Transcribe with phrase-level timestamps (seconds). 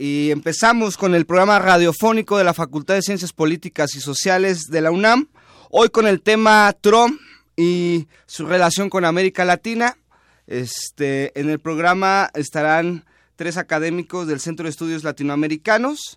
[0.00, 4.80] y empezamos con el programa radiofónico de la Facultad de Ciencias Políticas y Sociales de
[4.80, 5.28] la UNAM.
[5.68, 7.20] Hoy con el tema Trump
[7.54, 9.98] y su relación con América Latina.
[10.46, 13.04] Este, en el programa estarán
[13.36, 16.16] tres académicos del Centro de Estudios Latinoamericanos.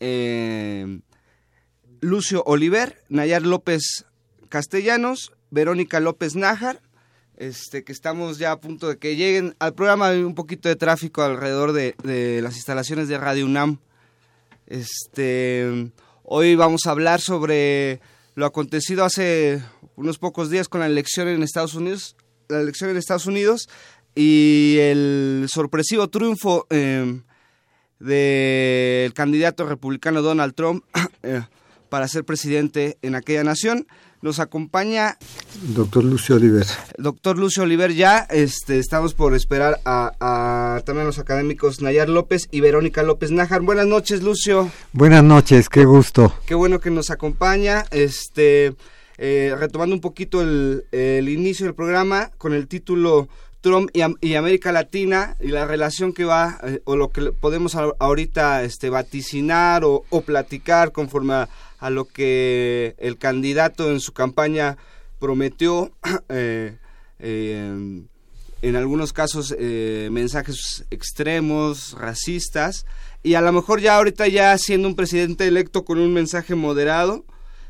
[0.00, 0.98] Eh,
[2.00, 4.06] Lucio Oliver, Nayar López
[4.48, 6.80] Castellanos, Verónica López Nájar
[7.40, 10.08] este, que estamos ya a punto de que lleguen al programa.
[10.08, 11.94] Hay un poquito de tráfico alrededor de,
[12.42, 13.78] las instalaciones de Radio UNAM.
[14.66, 15.90] Este,
[16.22, 18.00] hoy vamos a hablar sobre
[18.34, 19.62] lo acontecido hace
[19.96, 22.14] unos pocos días con la elección en Estados Unidos,
[22.48, 23.70] la elección en Estados Unidos
[24.14, 27.22] y el sorpresivo triunfo em,
[27.98, 30.84] del candidato republicano Donald Trump
[31.22, 31.40] eh,
[31.88, 33.86] para ser presidente en aquella nación.
[34.22, 35.16] Nos acompaña
[35.74, 36.66] doctor Lucio Oliver.
[36.98, 42.60] Doctor Lucio Oliver, ya este, estamos por esperar a, también los académicos Nayar López y
[42.60, 43.62] Verónica López Nájar.
[43.62, 44.70] Buenas noches, Lucio.
[44.92, 46.34] Buenas noches, qué gusto.
[46.44, 47.86] Qué bueno que nos acompaña.
[47.92, 48.74] Este,
[49.16, 50.84] eh, retomando un poquito el,
[51.26, 53.26] inicio del programa con el título
[53.62, 58.64] Trump y, América Latina y la relación que va, eh, o lo que podemos ahorita
[58.64, 61.48] este, vaticinar o, o platicar conforme a
[61.80, 64.76] a lo que el candidato en su campaña
[65.18, 65.92] prometió,
[66.28, 66.76] eh,
[67.18, 68.02] eh,
[68.62, 72.84] en algunos casos eh, mensajes extremos, racistas,
[73.22, 77.24] y a lo mejor ya ahorita ya siendo un presidente electo con un mensaje moderado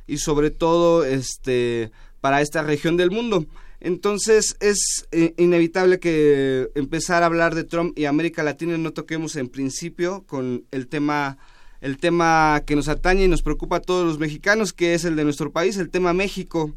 [0.09, 3.47] y sobre todo este para esta región del mundo.
[3.81, 9.48] Entonces es inevitable que empezar a hablar de Trump y América Latina no toquemos en
[9.48, 11.38] principio con el tema
[11.80, 15.16] el tema que nos atañe y nos preocupa a todos los mexicanos, que es el
[15.16, 16.72] de nuestro país, el tema México.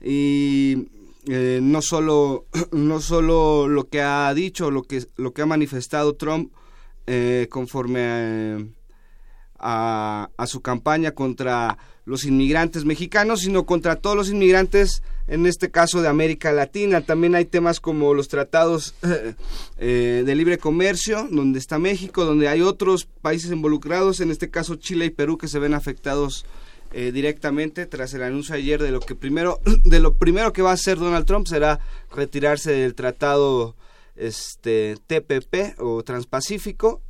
[0.00, 0.88] Y
[1.28, 6.14] eh, no solo no solo lo que ha dicho, lo que lo que ha manifestado
[6.14, 6.52] Trump
[7.06, 8.68] eh, conforme
[9.58, 15.70] a, a, su campaña contra los inmigrantes mexicanos, sino contra todos los inmigrantes en este
[15.70, 17.00] caso de América Latina.
[17.00, 18.94] También hay temas como los tratados
[19.78, 24.76] eh, de libre comercio, donde está México, donde hay otros países involucrados, en este caso
[24.76, 26.46] Chile y Perú, que se ven afectados
[26.92, 30.70] eh, directamente tras el anuncio ayer de lo que primero, de lo primero que va
[30.70, 31.80] a hacer Donald Trump será
[32.14, 33.74] retirarse del tratado
[34.14, 37.02] este TPP o Transpacífico.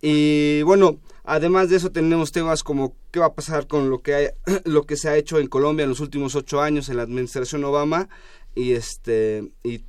[0.00, 4.14] Y bueno, Además de eso tenemos temas como qué va a pasar con lo que
[4.14, 4.26] hay,
[4.64, 7.64] lo que se ha hecho en Colombia en los últimos ocho años en la administración
[7.64, 8.08] Obama
[8.54, 9.82] y este y,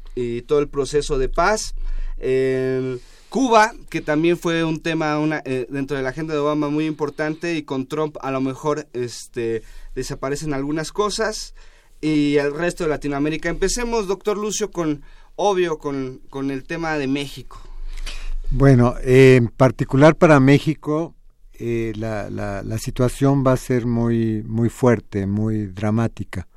[0.47, 1.75] todo el proceso de paz.
[3.29, 6.85] Cuba, que también fue un tema una, eh, dentro de la agenda de Obama muy
[6.85, 9.63] importante y con Trump a lo mejor este,
[9.95, 11.53] desaparecen algunas cosas
[11.99, 13.49] y el resto de Latinoamérica.
[13.49, 15.03] Empecemos, doctor Lucio, con
[15.35, 17.59] obvio con, con el tema de México.
[18.49, 21.13] Bueno, en particular para México,
[21.59, 26.47] eh, la, la, situación va a ser muy, muy fuerte, muy dramática.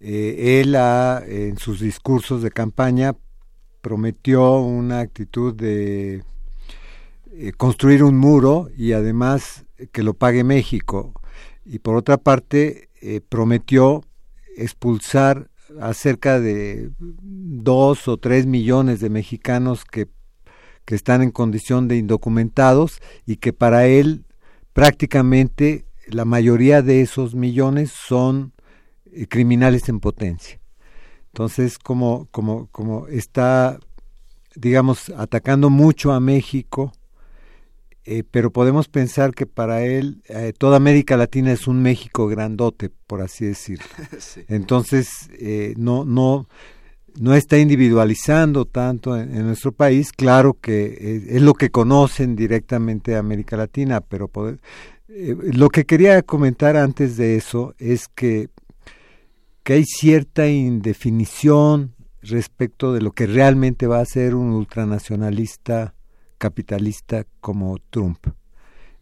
[0.00, 3.14] Eh, él ha, en sus discursos de campaña
[3.82, 6.24] prometió una actitud de
[7.32, 11.12] eh, construir un muro y además que lo pague México.
[11.64, 12.88] Y por otra parte,
[13.28, 14.02] prometió
[14.56, 15.50] expulsar
[15.80, 20.08] a cerca de dos o tres millones de mexicanos que
[20.86, 24.24] que están en condición de indocumentados y que para él
[24.72, 28.52] prácticamente la mayoría de esos millones son
[29.12, 30.60] eh, criminales en potencia.
[31.32, 33.78] Entonces, como, como, como está,
[34.54, 36.92] digamos, atacando mucho a México,
[38.04, 42.88] eh, pero podemos pensar que para él eh, toda América Latina es un México grandote,
[42.88, 43.86] por así decirlo.
[44.48, 45.28] Entonces,
[45.76, 46.48] no, no,
[47.18, 53.56] no está individualizando tanto en, nuestro país, claro que es, lo que conocen directamente América
[53.56, 54.30] Latina, pero
[55.08, 58.48] eh, lo que quería comentar antes de eso es que,
[59.62, 65.94] que hay cierta indefinición respecto de lo que realmente va a ser un ultranacionalista
[66.38, 68.26] capitalista como Trump.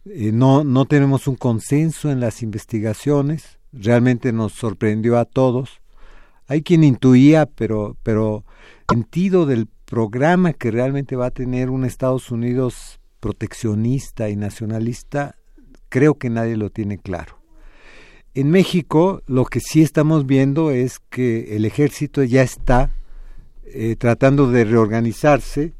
[0.05, 5.81] Eh, no, no tenemos un consenso en las investigaciones, realmente nos sorprendió a todos.
[6.47, 8.43] Hay quien intuía, pero, pero
[8.89, 15.35] sentido del programa que realmente va a tener un Estados Unidos proteccionista y nacionalista,
[15.89, 17.39] creo que nadie lo tiene claro.
[18.33, 22.91] En México lo que sí estamos viendo es que el ejército ya está
[23.65, 25.73] eh, tratando de reorganizarse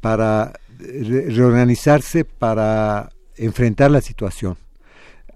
[0.00, 4.56] para reorganizarse para enfrentar la situación.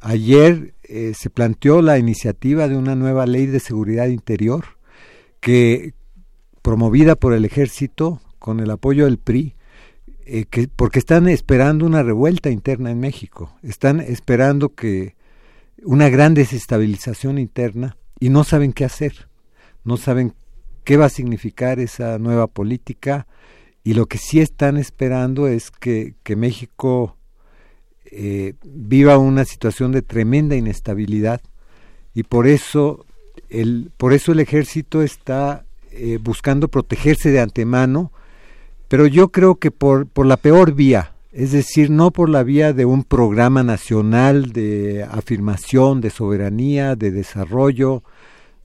[0.01, 4.65] Ayer eh, se planteó la iniciativa de una nueva ley de seguridad interior
[5.39, 5.95] que
[6.63, 9.55] promovida por el ejército con el apoyo del PRI
[10.27, 15.15] eh, que, porque están esperando una revuelta interna en México, están esperando que
[15.85, 19.29] una gran desestabilización interna y no saben qué hacer,
[19.85, 20.35] no saben
[20.83, 23.29] qué va a significar esa nueva política.
[23.85, 27.17] Y lo que sí están esperando es que, que México
[28.11, 31.41] eh, viva una situación de tremenda inestabilidad
[32.13, 33.07] y por eso
[33.49, 38.13] el, por eso el ejército está eh, buscando protegerse de antemano,
[38.89, 42.73] pero yo creo que por, por la peor vía, es decir, no por la vía
[42.73, 48.03] de un programa nacional de afirmación, de soberanía, de desarrollo,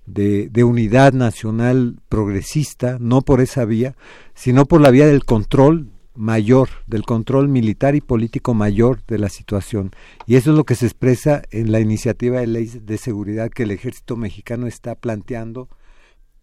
[0.08, 3.96] de, de, unidad nacional progresista, no por esa vía,
[4.34, 9.30] sino por la vía del control mayor, del control militar y político mayor de la
[9.30, 9.92] situación.
[10.26, 13.64] Y eso es lo que se expresa en la iniciativa de ley de seguridad que
[13.64, 15.70] el ejército mexicano está planteando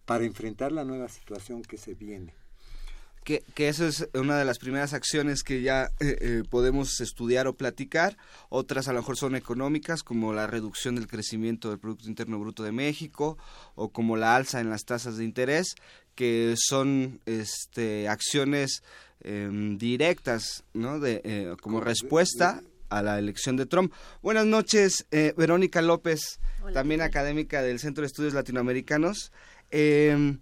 [0.05, 2.33] para enfrentar la nueva situación que se viene.
[3.23, 7.47] Que, que eso es una de las primeras acciones que ya eh, eh, podemos estudiar
[7.47, 8.17] o platicar.
[8.49, 12.63] Otras a lo mejor son económicas, como la reducción del crecimiento del Producto Interno Bruto
[12.63, 13.37] de México
[13.75, 15.75] o como la alza en las tasas de interés,
[16.15, 18.83] que son este, acciones
[19.25, 20.99] Em, directas, ¿no?
[20.99, 23.93] De, eh, como respuesta a la elección de Trump.
[24.21, 26.41] Buenas noches, eh, Verónica López,
[26.73, 29.31] también académica del Centro de Estudios Latinoamericanos.
[29.71, 30.39] Em,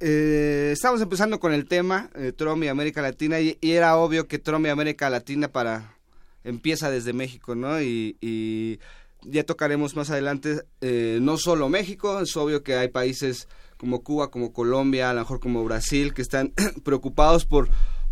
[0.00, 4.66] eh, estamos empezando con el tema Trump y América Latina y, era obvio que Trump
[4.66, 5.96] y América Latina para
[6.44, 7.80] empieza desde México, ¿no?
[7.80, 8.78] Y,
[9.22, 13.48] ya tocaremos más adelante no solo México, es obvio que hay países
[13.78, 16.52] como Cuba, como Colombia, a lo mejor como Brasil, que están
[16.84, 17.68] preocupados por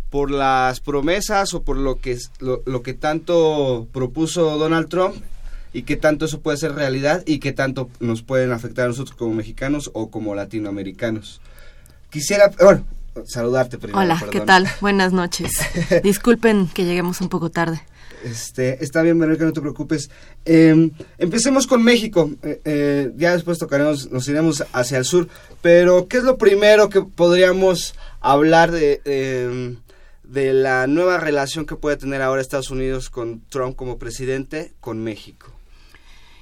[0.09, 5.15] por las promesas o por lo que, lo, que tanto propuso Donald Trump
[5.73, 9.15] y qué tanto eso puede ser realidad y qué tanto nos pueden afectar a nosotros
[9.17, 11.41] como mexicanos o como latinoamericanos.
[12.09, 12.85] Quisiera, bueno,
[13.25, 13.99] saludarte primero.
[13.99, 14.67] Hola, ¿qué tal?
[14.81, 15.51] Buenas noches.
[16.03, 17.81] Disculpen que lleguemos un poco tarde.
[18.23, 20.09] Este, está bien, que no te preocupes.
[20.45, 22.31] Em, empecemos con México.
[22.41, 25.27] Eh, eh, ya después tocaremos, nos iremos hacia el sur.
[25.61, 29.77] Pero, ¿qué es lo primero que podríamos hablar de, em,
[30.29, 35.03] de la nueva relación que puede tener ahora Estados Unidos con Trump como presidente con
[35.03, 35.47] México?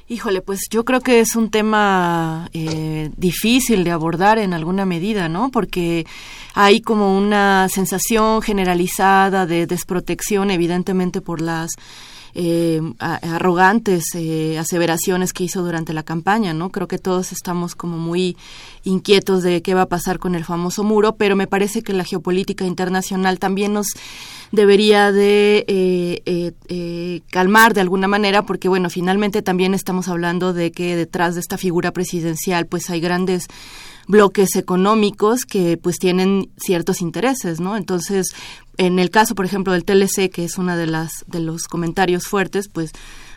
[0.07, 5.29] Híjole, pues yo creo que es un tema eh, difícil de abordar en alguna medida,
[5.29, 5.49] ¿no?
[5.49, 6.05] Porque
[6.53, 11.71] hay como una sensación generalizada de desprotección, evidentemente por las
[12.35, 16.69] eh, arrogantes eh, aseveraciones que hizo durante la campaña, ¿no?
[16.69, 18.37] Creo que todos estamos como muy
[18.83, 22.03] inquietos de qué va a pasar con el famoso muro, pero me parece que la
[22.03, 23.87] geopolítica internacional también nos
[24.51, 30.71] debería de eh, eh, calmar de alguna manera, porque bueno, finalmente también estamos hablando de
[30.71, 33.48] que detrás de esta figura presidencial, pues hay grandes
[34.07, 37.77] bloques económicos que pues tienen ciertos intereses, ¿no?
[37.77, 38.27] Entonces,
[38.77, 42.27] en el caso, por ejemplo, del TLC, que es una de las de los comentarios
[42.27, 42.91] fuertes, pues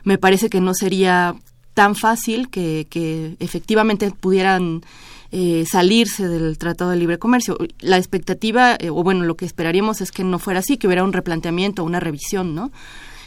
[0.04, 1.34] me parece que no sería
[1.74, 4.82] tan fácil que, que efectivamente pudieran
[5.30, 7.58] eh, salirse del Tratado de Libre Comercio.
[7.80, 11.04] La expectativa, eh, o bueno, lo que esperaríamos es que no fuera así, que hubiera
[11.04, 12.72] un replanteamiento, una revisión, ¿no?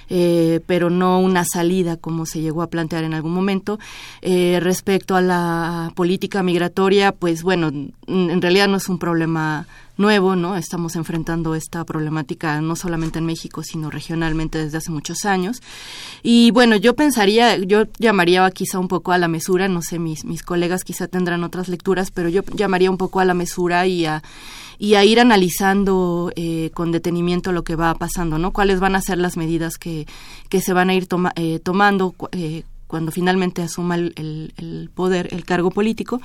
[0.09, 3.79] Eh, pero no una salida como se llegó a plantear en algún momento.
[4.21, 7.71] Eh, respecto a la política migratoria, pues bueno,
[8.07, 9.67] en realidad no es un problema
[9.97, 10.57] nuevo, ¿no?
[10.57, 15.61] Estamos enfrentando esta problemática no solamente en México, sino regionalmente desde hace muchos años.
[16.23, 20.25] Y bueno, yo pensaría, yo llamaría quizá un poco a la mesura, no sé, mis,
[20.25, 24.05] mis colegas quizá tendrán otras lecturas, pero yo llamaría un poco a la mesura y
[24.05, 24.21] a
[24.81, 28.51] y a ir analizando eh, con detenimiento lo que va pasando, ¿no?
[28.51, 30.07] Cuáles van a ser las medidas que,
[30.49, 34.15] que se van a ir eh, tomando eh, cuando finalmente asuma el,
[34.57, 36.19] el, poder, el cargo político.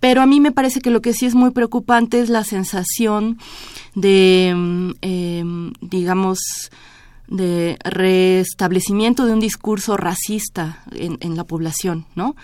[0.00, 3.38] Pero a mí me parece que lo que sí es muy preocupante es la sensación
[3.94, 6.40] de, mm, em, digamos,
[7.26, 12.36] de restablecimiento de un discurso racista en, en la población, ¿no?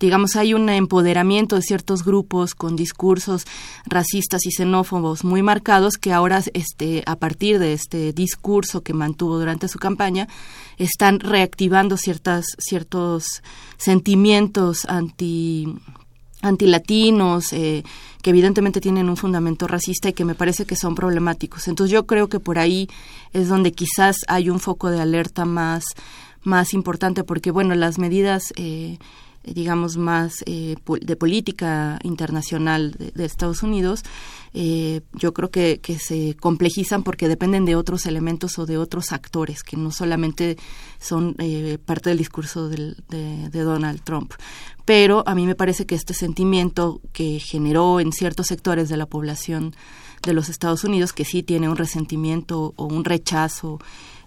[0.00, 3.44] Digamos, hay un empoderamiento de ciertos grupos con discursos
[3.86, 9.38] racistas y xenófobos muy marcados que ahora, este, a partir de este discurso que mantuvo
[9.38, 10.28] durante su campaña,
[10.76, 13.42] están reactivando ciertas, ciertos
[13.76, 15.66] sentimientos anti
[16.40, 17.82] antilatinos, eh,
[18.22, 21.68] que evidentemente tienen un fundamento racista y que me parece que son problemáticos.
[21.68, 22.88] Entonces yo creo que por ahí
[23.32, 25.84] es donde quizás hay un foco de alerta más,
[26.42, 28.98] más importante, porque bueno, las medidas eh,
[29.54, 34.02] digamos, más eh, de política internacional de, Estados Unidos,
[34.54, 39.12] eh, yo creo que, que, se complejizan porque dependen de otros elementos o de otros
[39.12, 40.56] actores, que no solamente
[40.98, 44.32] son eh, parte del discurso del, de, de, Donald Trump.
[44.84, 49.06] Pero a mí me parece que este sentimiento que generó en ciertos sectores de la
[49.06, 49.74] población
[50.22, 53.78] de los Estados Unidos, que sí tiene un resentimiento o un rechazo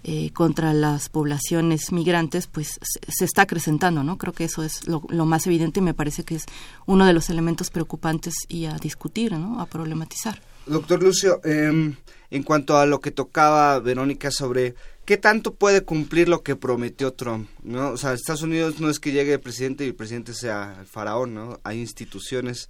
[0.04, 4.18] eh, contra las poblaciones migrantes, pues se, está acrecentando, ¿no?
[4.18, 6.46] Creo que eso es lo, más evidente y me parece que es
[6.86, 9.62] uno de los elementos preocupantes y a discutir, ¿no?
[9.62, 10.42] A problematizar.
[10.66, 11.96] Doctor Lucio, em,
[12.30, 17.14] en cuanto a lo que tocaba Verónica sobre qué tanto puede cumplir lo que prometió
[17.14, 17.90] Trump, ¿no?
[17.90, 20.88] O sea, Estados Unidos no es que llegue el presidente y el presidente sea el
[20.88, 21.60] faraón, ¿no?
[21.64, 22.70] Hay instituciones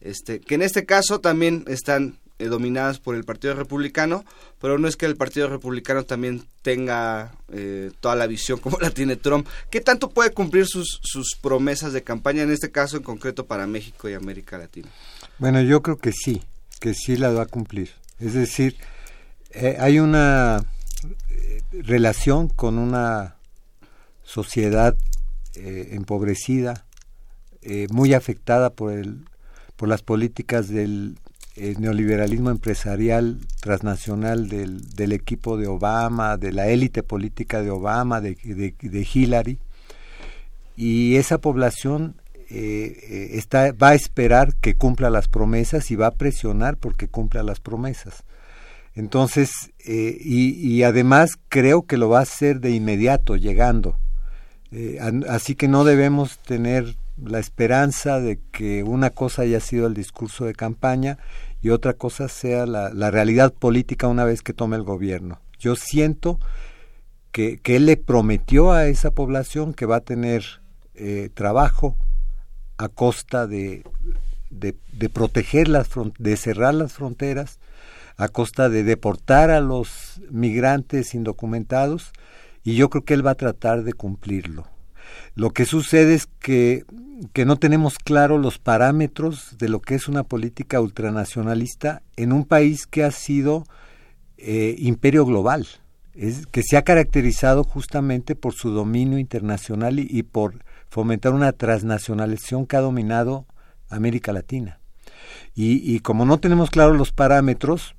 [0.00, 4.24] este, que en este caso también están eh, dominadas por el Partido Republicano,
[4.60, 8.90] pero no es que el Partido Republicano también tenga eh, toda la visión como la
[8.90, 9.48] tiene Trump.
[9.70, 13.66] ¿Qué tanto puede cumplir sus, sus promesas de campaña, en este caso en concreto para
[13.66, 14.88] México y América Latina?
[15.38, 16.42] Bueno, yo creo que sí,
[16.80, 17.90] que sí la va a cumplir.
[18.20, 18.76] Es decir,
[19.50, 20.64] eh, hay una
[21.72, 23.36] relación con una
[24.22, 24.96] sociedad
[25.54, 26.84] empobrecida,
[27.90, 29.24] muy afectada por el
[29.78, 31.18] por las políticas del
[31.58, 38.20] el neoliberalismo empresarial transnacional del, del, equipo de Obama, de la élite política de Obama,
[38.20, 39.58] de, de, Hillary,
[40.76, 42.14] y esa población
[42.50, 47.08] eh, eh, está, va a esperar que cumpla las promesas y va a presionar porque
[47.08, 48.24] cumpla las promesas.
[48.94, 49.52] Entonces,
[49.86, 53.98] eh, y, y, además creo que lo va a hacer de inmediato, llegando.
[55.28, 60.44] así que no debemos tener la esperanza de que una cosa haya sido el discurso
[60.44, 61.18] de campaña
[61.60, 65.40] y otra cosa sea la, la realidad política una vez que tome el gobierno.
[65.58, 66.38] Yo siento
[67.32, 70.44] que, que él le prometió a esa población que va a tener
[70.94, 71.96] eh, trabajo
[72.76, 73.84] a costa de,
[74.50, 74.74] de,
[75.08, 75.88] proteger las
[76.18, 77.58] de cerrar las fronteras,
[78.16, 82.12] a costa de deportar a los migrantes indocumentados,
[82.64, 84.66] y yo creo que él va a tratar de cumplirlo.
[85.38, 86.84] Lo que sucede es que,
[87.32, 92.44] que no tenemos claro los parámetros de lo que es una política ultranacionalista en un
[92.44, 93.62] país que ha sido
[94.36, 95.68] eh, imperio global,
[96.12, 101.52] es, que se ha caracterizado justamente por su dominio internacional y, y por fomentar una
[101.52, 103.46] transnacionalización que ha dominado
[103.90, 104.80] América Latina.
[105.54, 107.94] Y, y, como no tenemos claros los parámetros,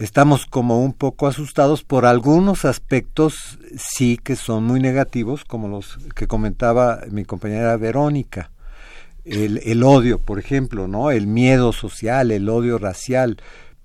[0.00, 5.98] estamos como un poco asustados por algunos aspectos sí que son muy negativos, como los
[6.16, 8.50] que comentaba mi compañera Verónica.
[9.24, 11.10] El, el odio, por ejemplo, ¿no?
[11.10, 13.36] El miedo social, el odio racial.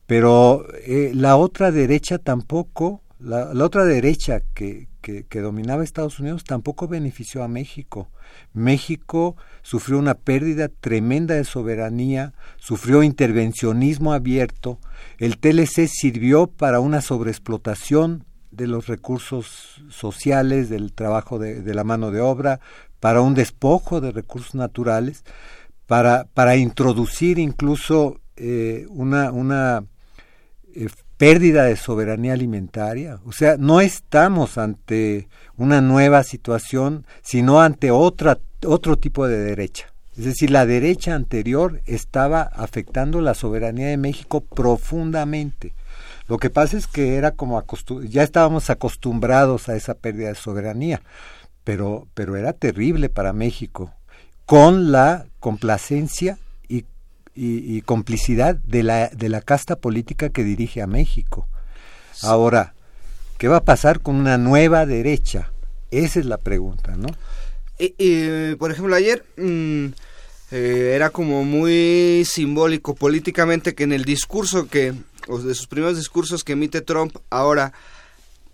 [0.07, 6.43] Pero eh, la otra derecha tampoco, la, la otra derecha que, que, dominaba Estados Unidos
[6.43, 8.09] tampoco benefició a México.
[8.53, 14.79] México sufrió una pérdida tremenda de soberanía, sufrió intervencionismo abierto,
[15.17, 21.83] el TLC sirvió para una sobreexplotación de los recursos sociales, del trabajo de, de, la
[21.83, 22.59] mano de obra,
[22.99, 25.23] para un despojo de recursos naturales,
[25.87, 29.83] para, para introducir incluso eh, una, una
[30.73, 33.19] eh, pérdida de soberanía alimentaria.
[33.25, 39.87] O sea, no estamos ante una nueva situación, sino ante otra, otro tipo de derecha.
[40.17, 45.73] Es decir, la derecha anterior estaba afectando la soberanía de México profundamente.
[46.27, 47.61] Lo que pasa es que era como
[48.03, 51.01] ya estábamos acostumbrados a esa pérdida de soberanía,
[51.63, 53.91] pero, pero era terrible para México,
[54.45, 56.37] con la complacencia
[57.35, 61.47] y, y, complicidad de la, de la casta política que dirige a México.
[62.21, 62.73] Ahora,
[63.37, 65.51] ¿qué va a pasar con una nueva derecha?
[65.91, 67.07] Esa es la pregunta, ¿no?
[67.77, 69.87] Y, y, por ejemplo, ayer mmm,
[70.51, 74.93] eh, era como muy simbólico políticamente que en el discurso que,
[75.27, 77.73] o de sus primeros discursos que emite Trump ahora,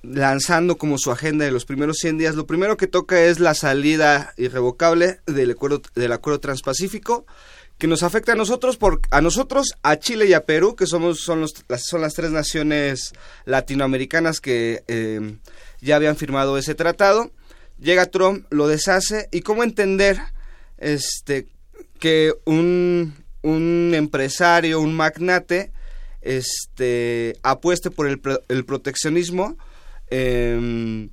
[0.02, 3.54] lanzando como su agenda de los primeros 100 días, lo primero que toca es la
[3.54, 7.26] salida irrevocable del acuerdo, del acuerdo transpacífico
[7.82, 11.22] que nos afecta a nosotros, por, a nosotros, a Chile y a Perú, que somos
[11.22, 11.52] son, las,
[11.84, 13.12] son las tres naciones
[13.46, 15.38] latinoamericanas que eh,
[15.80, 17.32] ya habían firmado ese tratado.
[17.80, 20.20] Llega Trump, lo deshace y cómo entender
[20.78, 21.48] este
[21.98, 25.72] que un, un empresario, un magnate,
[26.22, 29.58] este apueste por el, el proteccionismo
[30.12, 31.10] em,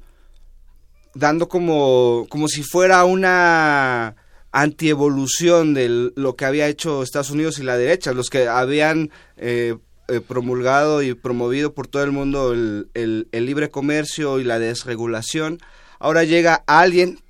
[1.14, 4.16] dando como, como si fuera una
[4.52, 9.76] antievolución de lo que había hecho Estados Unidos y la derecha, los que habían eh,
[10.08, 15.58] eh, promulgado y promovido por todo el mundo el, libre comercio y la desregulación.
[15.98, 17.20] Ahora llega alguien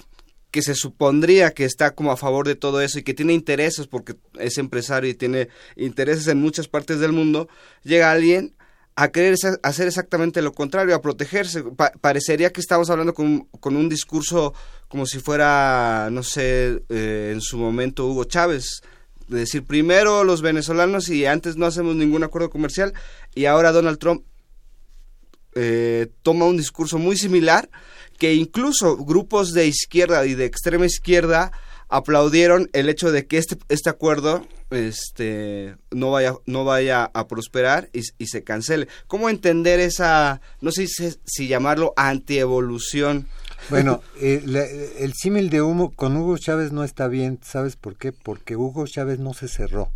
[0.52, 3.86] que se supondría que está como a favor de todo eso y que tiene intereses
[3.86, 7.48] porque es empresario y tiene intereses en muchas partes del mundo,
[7.82, 8.54] llega alguien
[8.94, 11.62] a querer hacer exactamente lo contrario, a protegerse.
[12.00, 14.54] parecería que estamos hablando con, con, un discurso
[14.88, 18.82] como si fuera, no sé, eh, en su momento Hugo Chávez,
[19.28, 22.94] de decir primero los venezolanos y antes no hacemos ningún acuerdo comercial
[23.34, 24.24] y ahora Donald Trump
[25.54, 27.68] eh, toma un discurso muy similar
[28.18, 31.52] que incluso grupos de izquierda y de extrema izquierda
[31.88, 37.88] aplaudieron el hecho de que este, este acuerdo este no vaya no vaya a prosperar
[37.92, 38.88] y, y se cancele.
[39.06, 43.26] ¿Cómo entender esa, no sé si, si llamarlo antievolución?
[43.70, 48.12] Bueno, eh, el símil de humo con Hugo Chávez no está bien, ¿sabes por qué?
[48.12, 49.90] Porque Hugo Chávez no se cerró.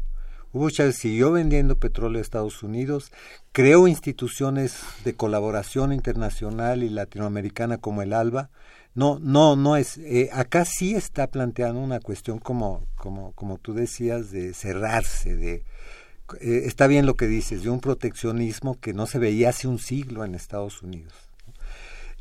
[0.53, 3.11] Hugo Chávez siguió vendiendo petróleo a Estados Unidos,
[3.53, 8.51] creó instituciones de colaboración internacional y latinoamericana como el ALBA,
[8.95, 9.97] no, no, no es.
[9.97, 15.65] Eh, acá sí está planteando una cuestión como, como, como tú decías, de cerrarse, de
[16.41, 19.79] eh, está bien lo que dices, de un proteccionismo que no se veía hace un
[19.79, 21.32] siglo en Estados Unidos.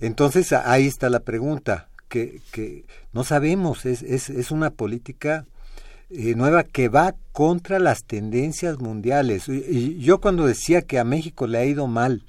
[0.01, 5.45] Entonces ahí está la pregunta, que, que no sabemos, es, es, es una política
[6.09, 9.47] eh, nueva que va contra las tendencias mundiales.
[9.47, 12.25] y, yo cuando decía que a México le ha ido mal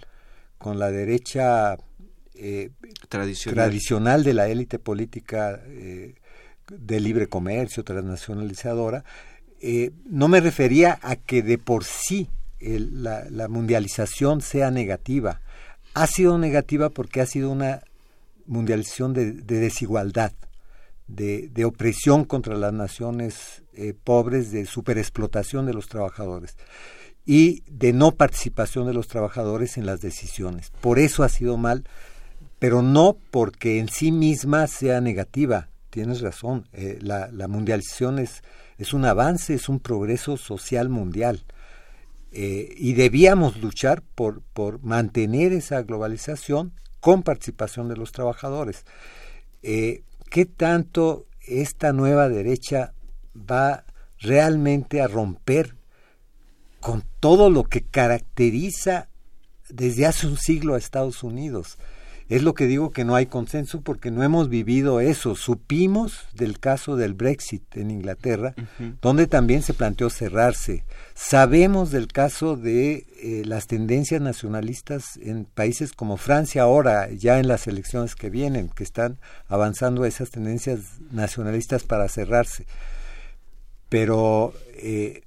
[0.59, 1.76] con la derecha
[2.35, 2.71] eh,
[3.09, 4.25] tradicional.
[4.25, 6.14] de la élite política eh,
[6.71, 9.05] de libre comercio, transnacionalizadora,
[9.61, 12.29] eh, no me refería a que de por sí
[12.61, 15.41] la, mundialización sea negativa.
[15.94, 17.82] Ha sido negativa porque ha sido una
[18.46, 20.32] mundialización de, desigualdad,
[21.06, 23.62] de, opresión contra las naciones
[24.04, 26.56] pobres, de superexplotación de los trabajadores
[27.25, 30.73] y de no participación de los trabajadores en las decisiones.
[30.80, 31.84] Por eso ha sido mal
[32.62, 35.67] pero no porque en sí misma sea negativa.
[35.90, 41.43] Tienes razón, eh, la, mundialización es un avance, es un progreso social mundial.
[42.34, 48.86] Eh, y debíamos luchar por, por mantener esa globalización con participación de los trabajadores.
[49.62, 52.95] Eh, ¿Qué tanto esta nueva derecha
[53.36, 53.84] va
[54.18, 55.76] realmente a romper
[56.80, 59.08] con todo lo que caracteriza
[59.68, 61.76] desde hace un siglo a Estados Unidos?
[62.28, 65.35] Es lo que digo que no hay consenso porque no hemos vivido eso.
[65.35, 68.54] Supimos del caso del Brexit en Inglaterra,
[69.00, 70.85] donde también se planteó cerrarse.
[71.15, 77.49] Sabemos del caso de eh, las tendencias nacionalistas en países como Francia ahora, ya en
[77.49, 82.67] las elecciones que vienen, que están avanzando esas tendencias nacionalistas para cerrarse.
[83.89, 85.23] Pero eh,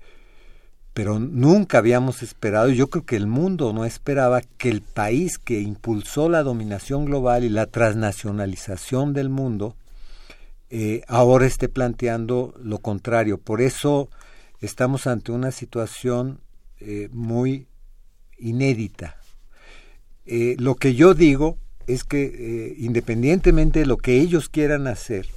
[0.95, 5.37] pero nunca habíamos esperado, y yo creo que el mundo no esperaba que el país
[5.37, 9.75] que impulsó la dominación global y la transnacionalización del mundo,
[10.69, 13.37] eh, ahora esté planteando lo contrario.
[13.37, 14.09] Por eso
[14.61, 16.39] estamos ante una situación
[16.79, 17.67] eh, muy
[18.37, 19.17] inédita.
[20.25, 25.27] Eh, lo que yo digo es que independientemente de lo que ellos quieran hacer,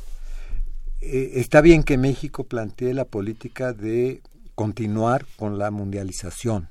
[1.01, 4.23] está bien que México plantee la política de
[4.59, 6.68] continuar con la mundialización,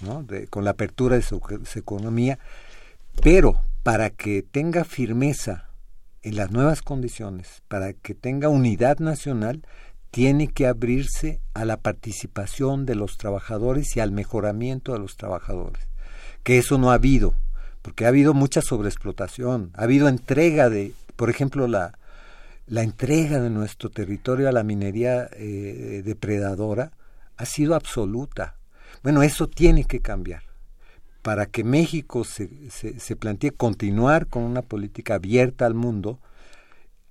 [0.00, 0.26] ¿no?
[0.48, 1.38] con la apertura de su,
[1.74, 2.38] economía,
[3.22, 5.68] pero para que tenga firmeza
[6.22, 9.66] en las nuevas condiciones, para que tenga unidad nacional,
[10.10, 15.86] tiene que abrirse a la participación de los trabajadores y al mejoramiento de los trabajadores,
[16.42, 17.34] que eso no ha habido,
[17.82, 21.98] porque ha habido mucha sobreexplotación, ha habido entrega de, por ejemplo, la,
[22.66, 26.92] la entrega de nuestro territorio a la minería eh, depredadora,
[27.36, 28.56] ha sido absoluta.
[29.02, 30.42] Bueno, eso tiene que cambiar.
[31.22, 36.20] Para que México se, se, plantee continuar con una política abierta al mundo,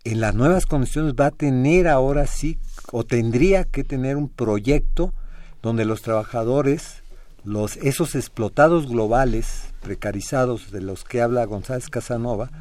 [0.06, 2.58] en las nuevas condiciones va a tener ahora sí,
[2.92, 5.14] o tendría que tener un proyecto
[5.62, 7.04] donde los trabajadores,
[7.44, 12.52] los, esos explotados globales, precarizados de los que habla González Casanova,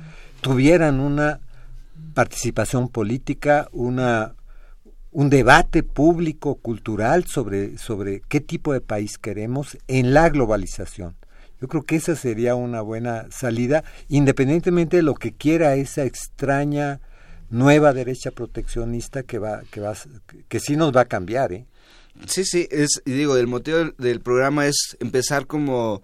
[0.41, 1.41] tuvieran una
[2.15, 4.35] participación política, una
[5.15, 11.15] un debate público, cultural sobre, sobre qué tipo de país queremos en la globalización.
[11.61, 17.01] Yo creo que esa sería una buena salida, independientemente de lo que quiera esa extraña
[17.49, 19.95] nueva derecha proteccionista que va, que va,
[20.49, 21.67] que sí nos va a cambiar, ¿eh?
[22.27, 26.03] Sí, sí, es, digo, el motivo del, programa es empezar como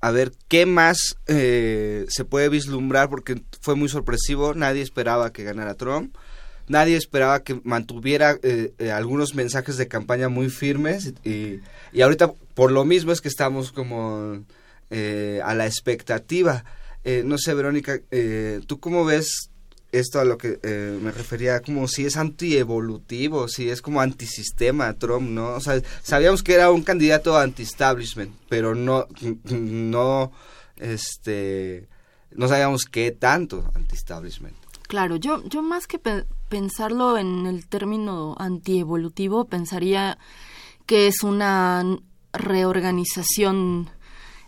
[0.00, 5.44] a ver qué más eh, se puede vislumbrar porque fue muy sorpresivo, nadie esperaba que
[5.44, 6.16] ganara Trump,
[6.70, 11.60] nadie esperaba que mantuviera eh, eh, algunos mensajes de campaña muy firmes y,
[11.92, 14.44] y ahorita por lo mismo es que estamos como
[14.90, 16.64] a la expectativa.
[17.24, 18.00] no sé, Verónica,
[18.66, 19.50] ¿tú cómo ves
[19.92, 24.92] esto a lo que eh, me refería, como si es antievolutivo, si es como antisistema
[24.94, 25.54] Trump, ¿no?
[25.54, 29.06] O sea, sabíamos que era un candidato anti-establishment, pero no,
[29.44, 30.32] no,
[30.76, 31.88] este,
[32.32, 34.54] no sabíamos qué tanto anti-establishment.
[34.90, 36.00] Claro, yo, yo más que
[36.48, 40.18] pensarlo en el término antievolutivo, pensaría
[40.84, 41.84] que es una
[42.32, 43.88] reorganización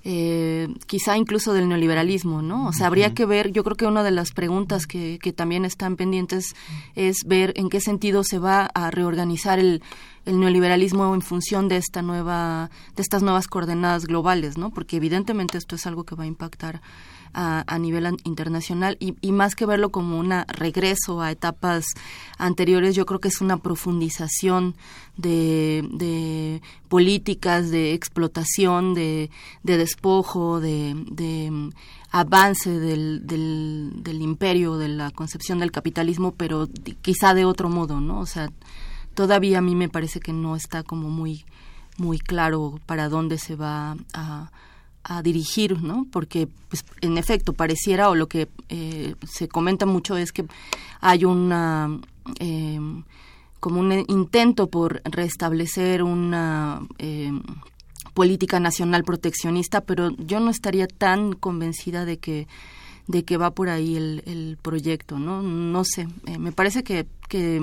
[0.03, 2.67] eh, quizá incluso del neoliberalismo, ¿no?
[2.67, 5.65] O sea, habría que ver, yo creo que una de las preguntas que, que también
[5.65, 6.57] están pendientes
[6.97, 9.81] es ver en qué sentido se va a reorganizar el,
[10.27, 14.71] el neoliberalismo en función de esta nueva, de estas nuevas coordenadas globales, ¿no?
[14.71, 16.83] Porque evidentemente esto es algo que va a impactar
[17.35, 21.85] a, nivel internacional y, más que verlo como un regreso a etapas
[22.39, 24.75] anteriores, yo creo que es una profundización
[25.17, 29.31] de, políticas de explotación, de,
[29.63, 30.95] despojo, de,
[31.51, 31.71] mm,
[32.11, 36.69] avance del, del, imperio, de la concepción del capitalismo, pero
[37.01, 38.21] quizá de otro modo, ¿no?
[38.21, 38.51] O sea,
[39.15, 41.45] todavía a mí me parece que no está como muy
[41.99, 44.51] muy claro para dónde se va a,
[45.05, 46.07] a dirigir, ¿no?
[46.11, 50.45] Porque, pues, en efecto, pareciera, o lo que eh, se comenta mucho es que
[51.01, 51.99] hay una,
[52.39, 52.81] eh,
[53.61, 57.33] como un intento por restablecer una eh,
[58.15, 62.47] política nacional proteccionista, pero yo no estaría tan convencida de que
[63.09, 65.43] de que va por ahí el, proyecto, ¿no?
[65.43, 66.07] No sé,
[66.39, 67.61] me parece que, que,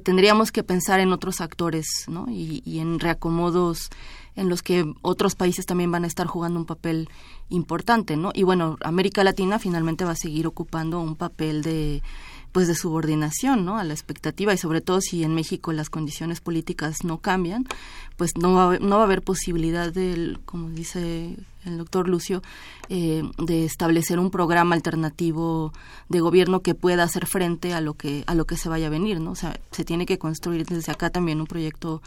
[0.00, 2.26] tendríamos que pensar en otros actores, ¿no?
[2.28, 3.88] Y en reacomodos
[4.36, 7.08] en los que otros países también van a estar jugando un papel
[7.48, 8.30] importante, ¿no?
[8.34, 12.02] Y bueno, América Latina finalmente va a seguir ocupando un papel de
[12.52, 13.78] pues de subordinación, ¿no?
[13.78, 17.64] A la expectativa y sobre todo si en México las condiciones políticas no cambian,
[18.18, 22.08] pues no va a haber, no va a haber posibilidad de, como dice el doctor
[22.08, 22.42] Lucio,
[22.90, 25.72] eh, de establecer un programa alternativo
[26.10, 28.90] de gobierno que pueda hacer frente a lo que a lo que se vaya a
[28.90, 29.30] venir, ¿no?
[29.30, 32.02] O sea, se tiene que construir desde acá también un proyecto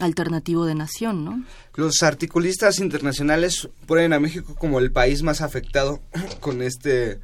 [0.00, 1.44] alternativo de nación, ¿no?
[1.74, 6.00] Los articulistas internacionales ponen a México como el país más afectado
[6.40, 7.20] con este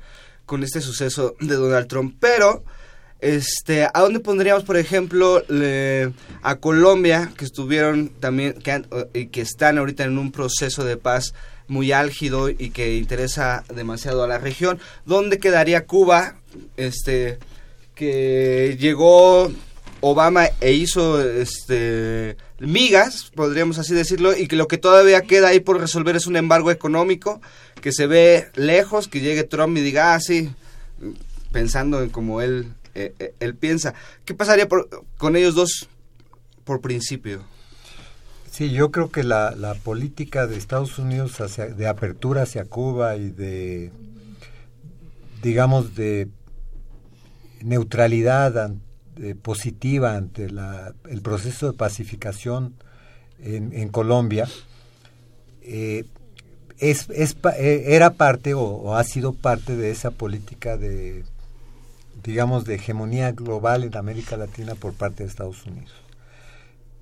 [0.46, 2.62] con este suceso de Donald Trump, pero
[3.20, 5.42] este, ¿a dónde pondríamos, por ejemplo,
[6.42, 11.32] a Colombia, que estuvieron también, que, que están ahorita en un proceso de paz
[11.66, 14.78] muy álgido y que interesa demasiado a la región?
[15.06, 16.36] ¿Dónde quedaría Cuba,
[16.76, 17.38] este,
[17.94, 19.50] que llegó
[20.00, 25.60] Obama e hizo este migas, podríamos así decirlo, y que lo que todavía queda ahí
[25.60, 27.40] por resolver es un embargo económico
[27.80, 30.18] que se ve lejos, que llegue Trump y diga, ah,
[31.52, 33.94] pensando en como él, eh, eh, él piensa.
[34.24, 34.68] ¿Qué pasaría
[35.16, 35.88] con ellos dos
[36.64, 37.44] por principio?
[38.50, 43.16] Sí, yo creo que la, la política de Estados Unidos hacia, de apertura hacia Cuba
[43.16, 43.90] y de,
[45.42, 46.28] digamos, de
[47.62, 48.72] neutralidad
[49.16, 52.74] eh, positiva ante el proceso de pacificación
[53.38, 54.48] en, Colombia,
[55.62, 56.04] eh,
[56.78, 61.24] es, eh, era parte o, ha sido parte de esa política de,
[62.22, 65.92] digamos, de hegemonía global en América Latina por parte de Estados Unidos.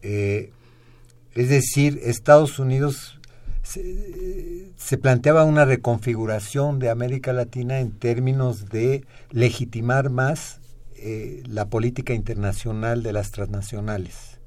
[0.03, 3.19] es decir, Estados Unidos
[3.63, 10.62] se, planteaba una reconfiguración de América Latina en términos de legitimar más
[11.05, 14.39] eh, la política internacional de las transnacionales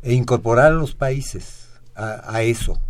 [0.00, 2.80] e incorporar a los países a, eso.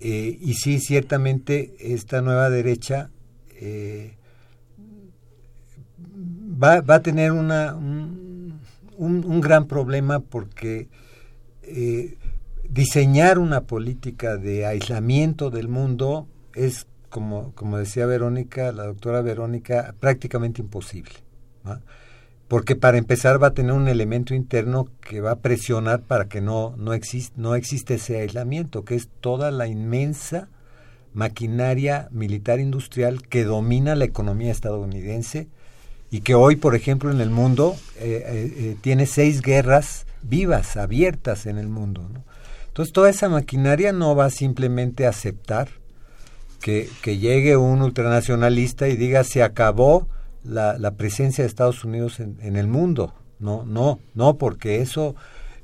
[0.00, 3.10] Eh, y sí, ciertamente esta nueva derecha
[3.60, 4.16] eh,
[6.60, 8.58] va, va, a tener una, un,
[8.96, 10.88] un, gran problema porque
[12.68, 19.94] diseñar una política de aislamiento del mundo es, como, como decía Verónica, la doctora Verónica,
[20.00, 21.25] prácticamente imposible.
[22.48, 26.40] Porque para empezar va a tener un elemento interno que va a presionar para que
[26.40, 26.92] no, no,
[27.36, 30.48] no existe ese aislamiento, que es toda la inmensa
[31.16, 35.48] maquinaria militar industrial que domina la economía estadounidense
[36.10, 40.76] y que hoy, por ejemplo, en el mundo eh, eh, eh, tiene seis guerras vivas,
[40.76, 42.06] abiertas en el mundo.
[42.68, 45.70] Entonces toda esa maquinaria no va simplemente a aceptar
[46.60, 50.08] que, que llegue un ultranacionalista y diga se acabó
[50.46, 53.14] la, presencia de Estados Unidos en, el mundo.
[53.38, 55.14] No, no, no, porque eso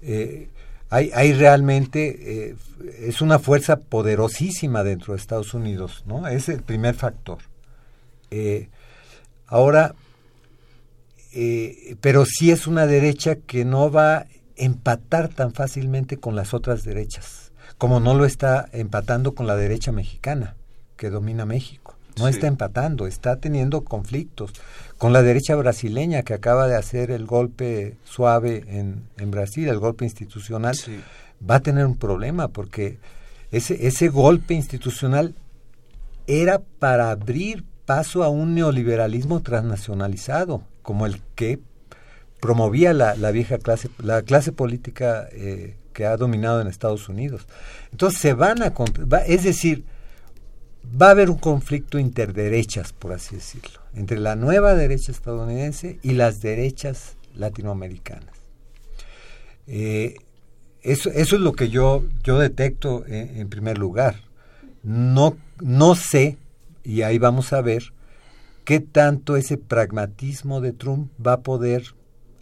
[0.03, 0.49] eh,
[0.91, 2.57] hay, hay realmente, eh,
[3.01, 6.27] es una fuerza poderosísima dentro de Estados Unidos, ¿no?
[6.29, 7.39] Es el primer factor.
[8.31, 8.69] Eh,
[9.47, 9.95] ahora,
[12.03, 16.85] pero sí es una derecha que no va a empatar tan fácilmente con las otras
[16.85, 20.57] derechas, como no lo está empatando con la derecha mexicana,
[20.97, 21.82] que domina México.
[22.19, 22.31] No sí.
[22.31, 24.53] está empatando, está teniendo conflictos
[24.99, 29.79] con la derecha brasileña que acaba de hacer el golpe suave en, en Brasil, el
[29.79, 31.01] golpe institucional, sí.
[31.49, 32.99] va a tener un problema porque
[33.51, 35.35] ese, ese golpe institucional
[36.27, 41.59] era para abrir paso a un neoliberalismo transnacionalizado, como el que
[42.41, 47.47] promovía la, la vieja clase, la clase política eh, que ha dominado en Estados Unidos.
[47.91, 49.85] Entonces se van a, va, es decir,
[51.01, 56.13] va a haber un conflicto interderechas, por así decirlo, entre la nueva derecha estadounidense y
[56.13, 58.35] las derechas latinoamericanas.
[59.67, 60.17] Eh,
[60.83, 64.17] eso, es lo que yo, yo detecto en, en, primer lugar.
[64.83, 66.37] No, no sé,
[66.83, 67.93] y ahí vamos a ver,
[68.65, 71.95] qué tanto ese pragmatismo de Trump va a poder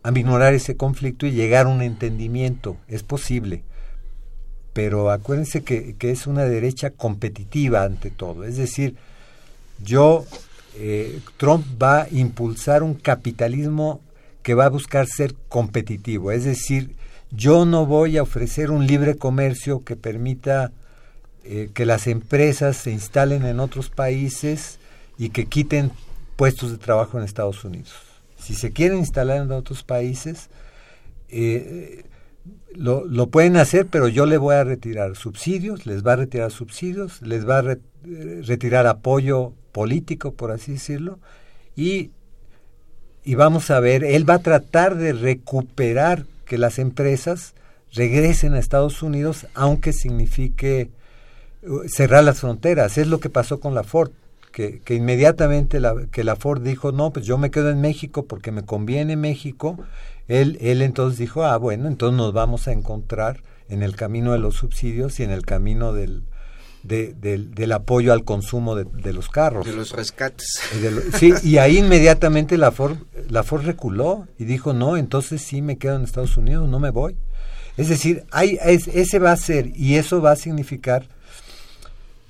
[0.03, 2.79] aminorar ese conflicto y llegar a un entendimiento.
[2.89, 3.63] Es posible
[4.73, 8.45] pero acuérdense que, que, es una derecha competitiva ante todo.
[8.45, 8.97] Es decir,
[9.83, 10.25] yo,
[10.77, 14.01] eh, Trump va a impulsar un capitalismo
[14.43, 16.33] que va a buscar ser competitivo.
[16.33, 16.95] Es decir,
[17.31, 20.73] yo no voy a ofrecer un libre comercio que permita
[21.45, 24.79] eh, que las empresas se instalen en otros países
[25.19, 25.91] y que quiten
[26.37, 27.93] puestos de trabajo en Estados Unidos.
[28.39, 30.49] Si se quieren instalar en otros países,
[31.29, 32.05] eh,
[32.75, 36.51] lo, lo, pueden hacer, pero yo le voy a retirar subsidios, les va a retirar
[36.51, 37.79] subsidios, les va a re,
[38.43, 41.19] retirar apoyo político, por así decirlo,
[41.77, 42.11] y,
[43.25, 47.55] y vamos a ver, él va a tratar de recuperar que las empresas
[47.93, 50.91] regresen a Estados Unidos, aunque signifique
[51.63, 52.99] uh, cerrar las fronteras.
[52.99, 54.11] Es lo que pasó con la Ford,
[54.53, 58.25] que, que inmediatamente la, que la Ford dijo, no, pues yo me quedo en México
[58.27, 59.79] porque me conviene México,
[60.31, 64.39] él, él entonces dijo, ah, bueno, entonces nos vamos a encontrar en el camino de
[64.39, 66.23] los subsidios y en el camino del,
[66.85, 69.67] de, del, del, apoyo al consumo de, de, los carros.
[69.67, 70.61] De los rescates.
[70.81, 75.43] De lo, sí, y ahí inmediatamente la Ford, la Ford reculó y dijo, no, entonces
[75.43, 77.17] sí me quedo en Estados Unidos, no me voy.
[77.77, 81.09] Es decir, hay, es, ese va a ser, y eso va a significar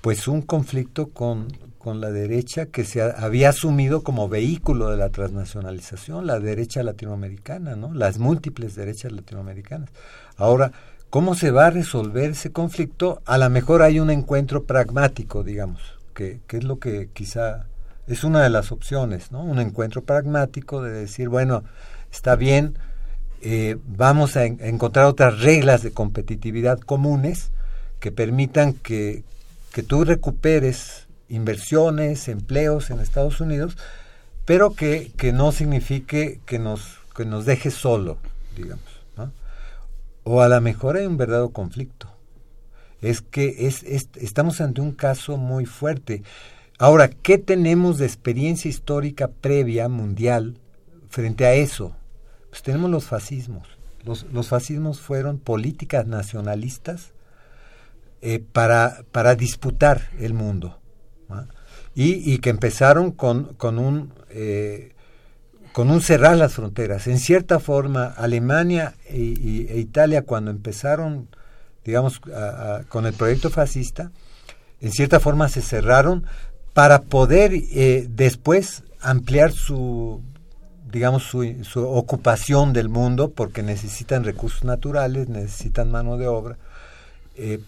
[0.00, 1.48] pues un conflicto con,
[1.80, 7.74] con la derecha que se había asumido como vehículo de la transnacionalización, la derecha latinoamericana,
[7.74, 7.94] ¿no?
[7.94, 9.88] Las múltiples derechas latinoamericanas.
[10.36, 10.72] Ahora,
[11.08, 13.22] ¿cómo se va a resolver ese conflicto?
[13.24, 15.80] A lo mejor hay un encuentro pragmático, digamos,
[16.12, 17.64] que, que es lo que quizá
[18.06, 19.42] es una de las opciones, ¿no?
[19.42, 21.64] Un encuentro pragmático de decir, bueno,
[22.12, 22.74] está bien,
[23.40, 27.52] eh, vamos a, en, a encontrar otras reglas de competitividad comunes
[28.00, 29.24] que permitan que,
[29.72, 33.78] que tú recuperes inversiones, empleos en Estados Unidos,
[34.44, 38.18] pero que, que no signifique que nos, que nos deje solo,
[38.56, 38.84] digamos.
[39.16, 39.32] ¿no?
[40.24, 42.08] O a lo mejor hay un verdadero conflicto.
[43.00, 46.22] Es que es, es, estamos ante un caso muy fuerte.
[46.78, 50.58] Ahora, ¿qué tenemos de experiencia histórica previa mundial
[51.08, 51.94] frente a eso?
[52.50, 53.68] Pues tenemos los fascismos.
[54.04, 57.12] Los, los fascismos fueron políticas nacionalistas
[58.22, 60.79] eh, para, para disputar el mundo.
[61.94, 64.94] Y, que empezaron con, con un eh,
[65.72, 67.06] con un cerrar las fronteras.
[67.06, 69.16] En cierta forma, Alemania e,
[69.76, 71.28] Italia cuando empezaron,
[71.84, 72.20] digamos,
[72.88, 74.10] con el proyecto fascista,
[74.80, 76.24] en cierta forma se cerraron
[76.72, 80.22] para poder eh, después ampliar su
[80.90, 86.58] digamos su, ocupación del mundo porque necesitan recursos naturales, necesitan mano de obra,
[87.36, 87.60] eh,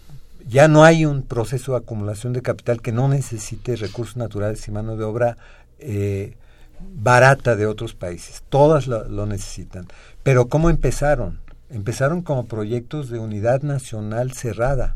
[0.47, 4.71] ya no hay un proceso de acumulación de capital que no necesite recursos naturales y
[4.71, 5.37] mano de obra
[5.79, 6.35] eh,
[6.79, 8.43] barata de otros países.
[8.49, 9.87] Todas lo, necesitan.
[10.21, 11.39] Pero ¿cómo empezaron?
[11.69, 14.95] Empezaron como proyectos de unidad nacional cerrada.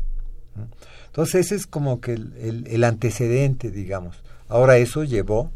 [1.06, 4.22] Entonces ese es como que el, antecedente, digamos.
[4.48, 5.50] Ahora eso llevó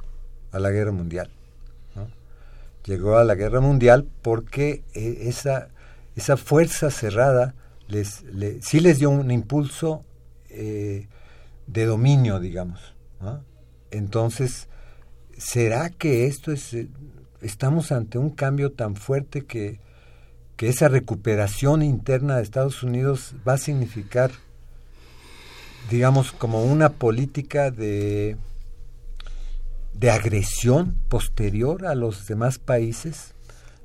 [0.52, 1.30] a la guerra mundial.
[2.84, 5.68] Llegó a la guerra mundial porque eh, esa,
[6.16, 7.54] esa fuerza cerrada
[7.92, 10.04] les, les, sí les dio un impulso
[10.48, 11.08] eh,
[11.66, 12.94] de dominio, digamos.
[13.90, 14.68] Entonces,
[15.36, 16.88] ¿será que esto es, eh,
[17.40, 19.78] estamos ante un cambio tan fuerte que,
[20.56, 24.30] que esa recuperación interna de Estados Unidos va a significar,
[25.90, 28.36] digamos, como una política de,
[29.92, 33.34] de agresión posterior a los demás países.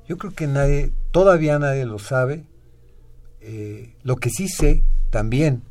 [0.08, 2.44] Yo creo que nadie, todavía nadie lo sabe.
[3.40, 5.62] Eh, lo que sí sé también,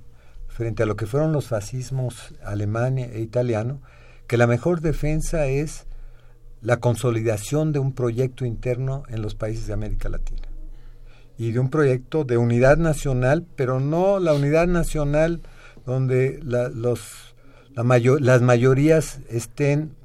[0.48, 3.82] frente a lo que fueron los fascismos alemán e italiano,
[4.28, 5.86] que la mejor defensa es
[6.62, 10.48] la consolidación de un proyecto interno en los países de América Latina
[11.38, 15.42] y de un proyecto de unidad nacional, pero no la unidad nacional
[15.86, 17.36] donde los,
[17.76, 19.96] las mayorías estén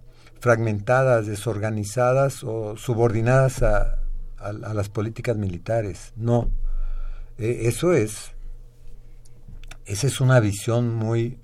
[0.41, 3.99] fragmentadas, desorganizadas o subordinadas a,
[4.75, 6.13] las políticas militares.
[6.17, 6.51] No,
[7.39, 8.33] e, eso es,
[9.87, 11.39] esa es una visión muy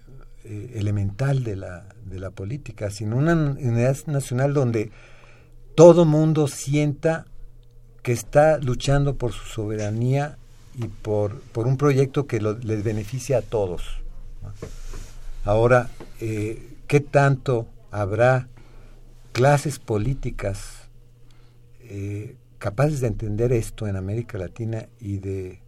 [0.44, 4.90] eh, elemental de la, de la política, sino una unidad nacional donde
[5.74, 7.27] todo mundo sienta
[8.03, 10.38] que está luchando por su soberanía
[10.74, 13.83] y por, por un proyecto que les beneficia a todos.
[15.44, 18.48] Ahora, eh, ¿qué tanto habrá
[19.33, 20.88] clases políticas
[21.81, 25.61] eh, capaces de entender esto en América Latina y de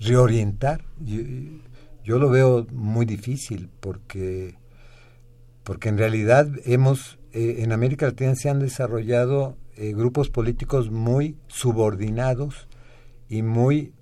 [0.00, 0.84] reorientar?
[2.04, 4.54] yo lo veo muy difícil porque
[5.66, 11.36] porque en realidad hemos, eh, en América Latina se han desarrollado eh, grupos políticos muy
[11.48, 12.68] subordinados
[13.28, 13.92] y muy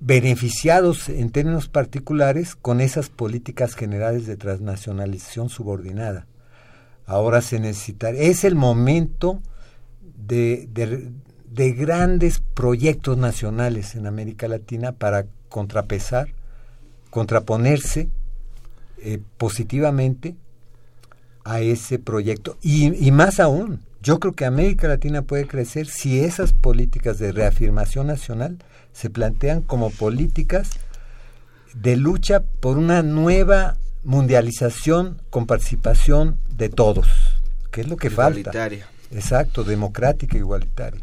[0.00, 6.26] beneficiados en términos particulares con esas políticas generales de transnacionalización subordinada.
[7.06, 9.40] Ahora se necesita, es el momento
[10.16, 10.68] de,
[11.54, 16.28] grandes proyectos nacionales en América Latina para contrapesar,
[17.10, 18.08] contraponerse
[18.98, 20.34] eh, positivamente
[21.44, 22.56] a ese proyecto.
[22.60, 28.06] Y, más aún, yo creo que América Latina puede crecer si esas políticas de reafirmación
[28.06, 28.58] nacional
[28.92, 30.70] se plantean como políticas
[31.74, 37.06] de lucha por una nueva mundialización con participación de todos,
[37.70, 38.86] que es lo que igualitaria.
[38.86, 39.16] falta.
[39.16, 41.00] Exacto, democrática e igualitaria.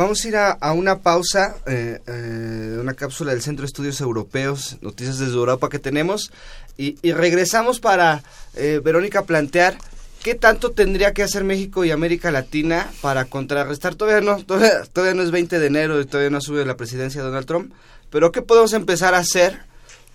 [0.00, 4.78] Vamos a ir a, una pausa, eh, eh, una cápsula del Centro de Estudios Europeos,
[4.80, 6.32] noticias desde Europa que tenemos,
[6.78, 8.22] y, regresamos para,
[8.54, 9.76] eh, Verónica, plantear
[10.22, 15.22] qué tanto tendría que hacer México y América Latina para contrarrestar, todavía no, todavía, no
[15.22, 17.70] es 20 de enero y todavía no sube la presidencia de Donald Trump,
[18.08, 19.60] pero qué podemos empezar a hacer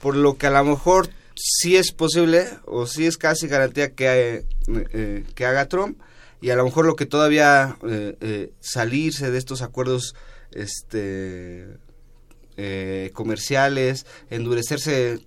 [0.02, 4.46] por lo que a lo mejor sí es posible o sí es casi garantía que,
[4.68, 6.00] eh, que haga Trump
[6.42, 10.16] y a lo mejor lo que todavía eh, eh, salirse de estos acuerdos
[10.52, 11.68] este
[12.58, 15.20] eh, comerciales, endurecerse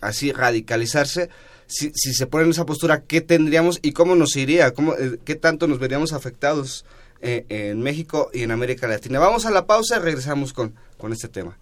[0.00, 1.30] así, radicalizarse,
[1.66, 4.72] si, si, se pone en esa postura, ¿qué tendríamos y cómo nos iría?
[4.72, 6.84] Cómo, ¿Qué tanto nos veríamos afectados
[7.20, 9.18] en México y en América Latina?
[9.18, 11.58] Vamos a la pausa y regresamos con, con este tema.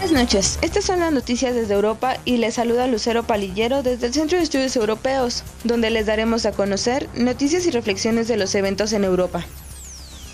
[0.00, 4.14] Buenas noches, estas son las noticias desde Europa y les saluda Lucero Palillero desde el
[4.14, 8.92] Centro de Estudios Europeos, donde les daremos a conocer noticias y reflexiones de los eventos
[8.92, 9.44] en Europa.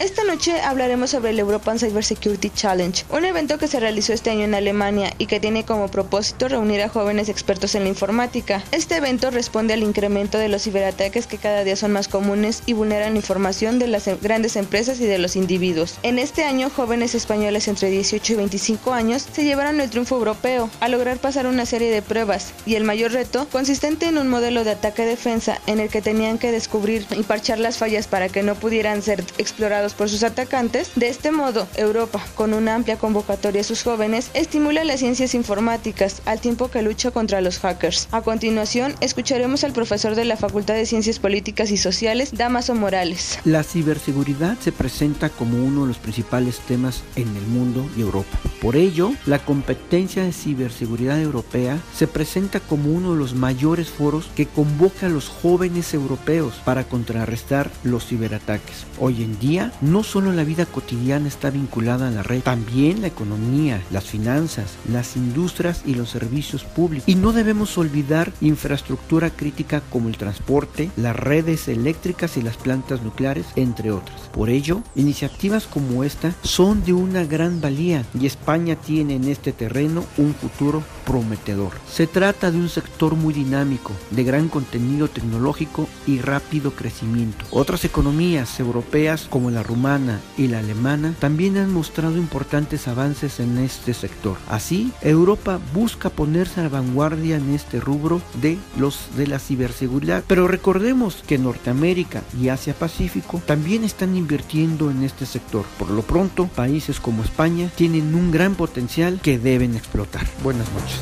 [0.00, 4.42] Esta noche hablaremos sobre el European Cybersecurity Challenge, un evento que se realizó este año
[4.42, 8.64] en Alemania y que tiene como propósito reunir a jóvenes expertos en la informática.
[8.72, 12.72] Este evento responde al incremento de los ciberataques que cada día son más comunes y
[12.72, 15.96] vulneran información de las grandes empresas y de los individuos.
[16.02, 20.70] En este año, jóvenes españoles entre 18 y 25 años se llevaron el triunfo europeo
[20.80, 24.64] al lograr pasar una serie de pruebas y el mayor reto consistente en un modelo
[24.64, 28.56] de ataque-defensa en el que tenían que descubrir y parchar las fallas para que no
[28.56, 30.92] pudieran ser explorados por sus atacantes.
[30.96, 36.22] De este modo, Europa, con una amplia convocatoria a sus jóvenes, estimula las ciencias informáticas
[36.24, 38.08] al tiempo que lucha contra los hackers.
[38.12, 43.38] A continuación, escucharemos al profesor de la Facultad de Ciencias Políticas y Sociales, Damaso Morales.
[43.44, 48.38] La ciberseguridad se presenta como uno de los principales temas en el mundo y Europa.
[48.62, 54.30] Por ello, la competencia de ciberseguridad europea se presenta como uno de los mayores foros
[54.34, 58.86] que convoca a los jóvenes europeos para contrarrestar los ciberataques.
[58.98, 63.08] Hoy en día, no solo la vida cotidiana está vinculada a la red, también la
[63.08, 67.08] economía, las finanzas, las industrias y los servicios públicos.
[67.08, 73.02] Y no debemos olvidar infraestructura crítica como el transporte, las redes eléctricas y las plantas
[73.02, 74.20] nucleares, entre otras.
[74.32, 79.52] Por ello, iniciativas como esta son de una gran valía y España tiene en este
[79.52, 81.72] terreno un futuro prometedor.
[81.90, 87.44] Se trata de un sector muy dinámico, de gran contenido tecnológico y rápido crecimiento.
[87.50, 93.58] Otras economías europeas como la rumana y la alemana también han mostrado importantes avances en
[93.58, 94.36] este sector.
[94.48, 100.24] Así, Europa busca ponerse a la vanguardia en este rubro de los de la ciberseguridad,
[100.26, 105.64] pero recordemos que Norteamérica y Asia Pacífico también están invirtiendo en este sector.
[105.78, 110.26] Por lo pronto, países como España tienen un gran potencial que deben explotar.
[110.42, 111.00] Buenas noches.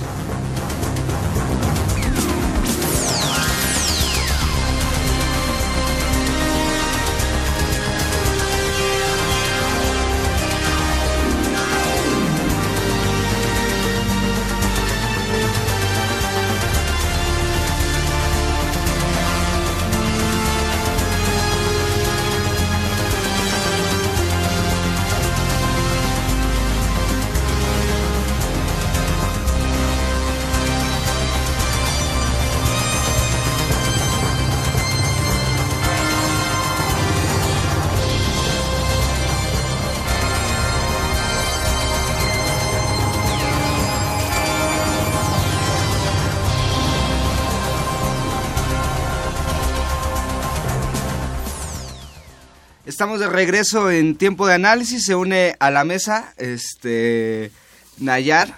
[53.43, 55.05] Regreso en tiempo de análisis.
[55.05, 57.51] Se une a la mesa este
[57.99, 58.57] Nayar,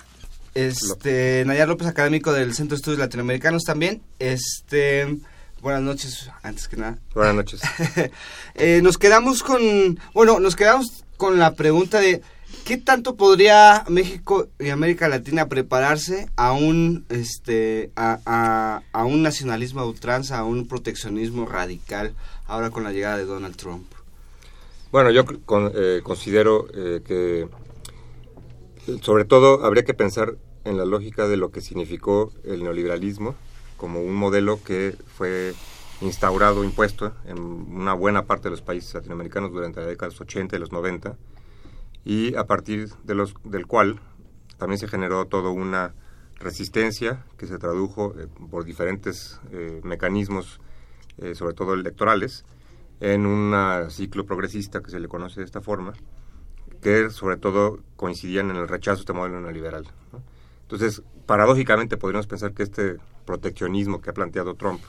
[0.53, 4.03] este Nayar López, académico del Centro de Estudios Latinoamericanos también.
[4.18, 5.16] Este
[5.62, 6.99] buenas noches, antes que nada.
[7.14, 7.62] Buenas noches.
[8.57, 12.20] eh, nos quedamos con, bueno, nos quedamos con la pregunta de
[12.66, 19.22] ¿qué tanto podría México y América Latina prepararse a un este a, a, a un
[19.22, 22.12] nacionalismo a ultranza, a un proteccionismo radical
[22.47, 23.93] ahora con la llegada de Donald Trump?
[24.95, 27.49] Bueno, yo con, eh, considero eh, que
[29.03, 33.34] sobre todo habría que pensar en la lógica de lo que significó el neoliberalismo
[33.76, 35.53] como un modelo que fue
[36.01, 40.59] instaurado, impuesto en una buena parte de los países latinoamericanos durante las décadas 80 y
[40.61, 41.16] los 90
[42.05, 43.99] y a partir de los, del cual
[44.59, 45.92] también se generó toda una
[46.36, 50.61] resistencia que se tradujo eh, por diferentes eh, mecanismos,
[51.34, 52.45] sobre todo electorales,
[53.01, 53.55] en un
[53.90, 55.92] ciclo progresista que se le conoce de esta forma,
[56.80, 59.84] que sobre todo coincidían en el rechazo a este modelo neoliberal.
[60.12, 60.22] ¿no?
[60.62, 64.80] Entonces, paradójicamente podríamos pensar que este proteccionismo que ha planteado Trump,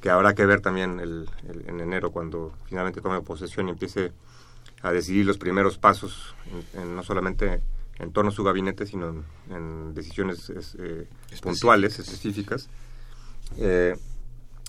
[0.00, 4.12] que habrá que ver también el, el, en enero cuando finalmente tome posesión y empiece
[4.82, 6.34] a decidir los primeros pasos,
[6.74, 7.62] en, en, no solamente
[7.98, 11.06] en torno a su gabinete, sino en, en decisiones es, eh,
[11.42, 12.68] puntuales, específicas,
[13.58, 13.96] eh,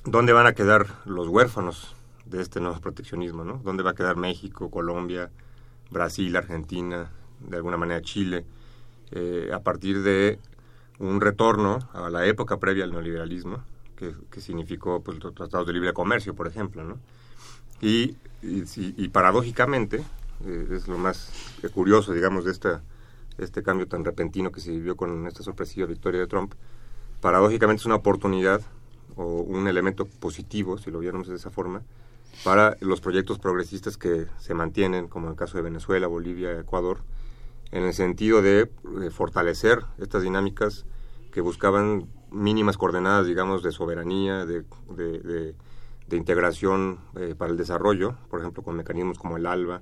[0.03, 1.95] ¿dónde van a quedar los huérfanos
[2.31, 3.43] de este nuevo proteccionismo?
[3.43, 3.61] ¿no?
[3.63, 5.29] ¿Dónde va a quedar México, Colombia,
[5.91, 8.45] Brasil, Argentina, de alguna manera Chile,
[9.11, 10.39] eh, a partir de
[10.99, 13.63] un retorno a la época previa al neoliberalismo,
[13.95, 16.97] que, que significó pues, los tratados de libre comercio, por ejemplo, ¿no?
[17.81, 20.03] Y, y, y paradójicamente,
[20.45, 21.31] eh, es lo más
[21.73, 22.81] curioso, digamos, de esta,
[23.37, 26.53] este cambio tan repentino que se vivió con esta sorpresiva victoria de Trump,
[27.19, 28.61] paradójicamente es una oportunidad
[29.15, 31.81] o un elemento positivo, si lo viéramos de esa forma,
[32.43, 36.99] para los proyectos progresistas que se mantienen, como en el caso de Venezuela, Bolivia, Ecuador,
[37.71, 40.85] en el sentido de eh, fortalecer estas dinámicas
[41.31, 45.55] que buscaban mínimas coordenadas, digamos, de soberanía, de, de,
[46.17, 49.81] integración eh, para el desarrollo, por ejemplo, con mecanismos como el ALBA,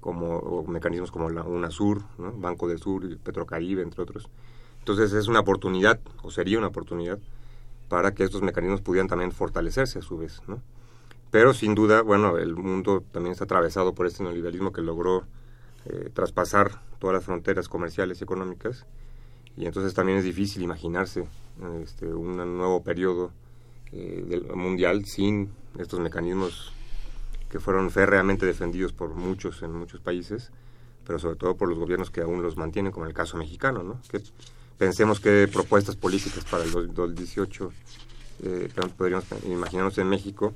[0.00, 2.02] como mecanismos como la UNASUR.
[2.36, 4.28] Banco de Sur, Petrocaribe, entre otros.
[4.78, 7.18] Entonces es una oportunidad, o sería una oportunidad,
[7.88, 10.62] para que estos mecanismos pudieran también fortalecerse a su vez, ¿no?
[11.30, 15.24] Pero sin duda, bueno, el mundo también está atravesado por este neoliberalismo que logró
[15.84, 18.86] eh, traspasar todas las fronteras comerciales y económicas
[19.58, 21.26] y entonces también es difícil imaginarse
[21.82, 23.32] este, un nuevo periodo
[23.92, 26.72] eh, del mundial sin estos mecanismos
[27.50, 30.52] que fueron férreamente defendidos por muchos en muchos países,
[31.04, 34.00] pero sobre todo por los gobiernos que aún los mantienen, como el caso mexicano, ¿no?
[34.10, 34.20] Que
[34.76, 37.72] pensemos que propuestas políticas para el 2018
[38.44, 40.54] eh, podríamos imaginarnos en México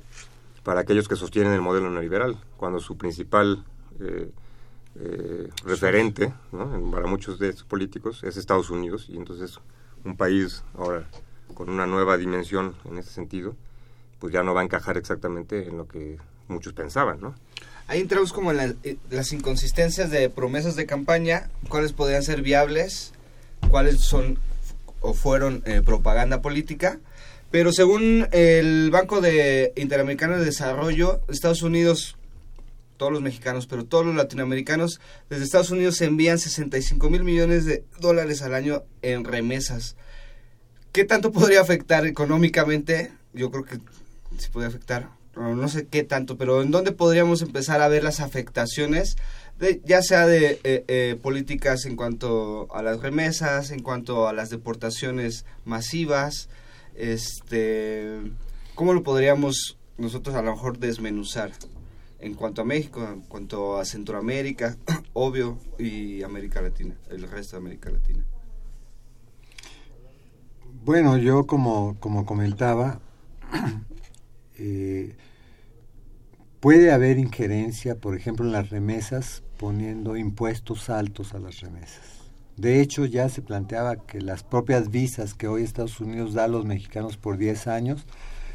[0.63, 3.63] para aquellos que sostienen el modelo neoliberal, cuando su principal
[3.99, 4.29] eh,
[4.99, 6.91] eh, referente ¿no?
[6.91, 9.59] para muchos de estos políticos es Estados Unidos y entonces
[10.05, 11.09] un país ahora
[11.53, 13.55] con una nueva dimensión en ese sentido
[14.19, 17.33] pues ya no va a encajar exactamente en lo que muchos pensaban ¿no?
[17.87, 18.73] Ahí entramos como en la,
[19.09, 23.13] las inconsistencias de promesas de campaña, cuáles podrían ser viables,
[23.69, 24.37] cuáles son
[25.01, 26.99] o fueron eh, propaganda política,
[27.53, 32.17] pero según el Banco de Interamericano de Desarrollo, Estados Unidos
[32.97, 34.99] todos los mexicanos, pero todos los latinoamericanos,
[35.29, 39.95] desde Estados Unidos se envían 65 mil millones de dólares al año en remesas.
[40.91, 43.11] ¿Qué tanto podría afectar económicamente?
[43.33, 43.77] Yo creo que
[44.39, 48.19] sí puede afectar no sé qué tanto, pero ¿en dónde podríamos empezar a ver las
[48.19, 49.15] afectaciones,
[49.83, 54.49] ya sea de eh, eh, políticas en cuanto a las remesas, en cuanto a las
[54.49, 56.49] deportaciones masivas?
[56.95, 58.19] Este,
[58.75, 61.51] ¿Cómo lo podríamos nosotros a lo mejor desmenuzar?
[62.19, 64.77] En cuanto a México, en cuanto a Centroamérica,
[65.13, 68.25] obvio, y América Latina, el resto de América Latina.
[70.83, 72.99] Bueno, yo como, como comentaba,
[74.57, 75.15] eh,
[76.59, 82.12] puede haber injerencia, por ejemplo, en las remesas, poniendo impuestos altos a las remesas.
[82.57, 86.47] De hecho, ya se planteaba que las propias visas que hoy Estados Unidos da a
[86.47, 88.05] los mexicanos por 10 años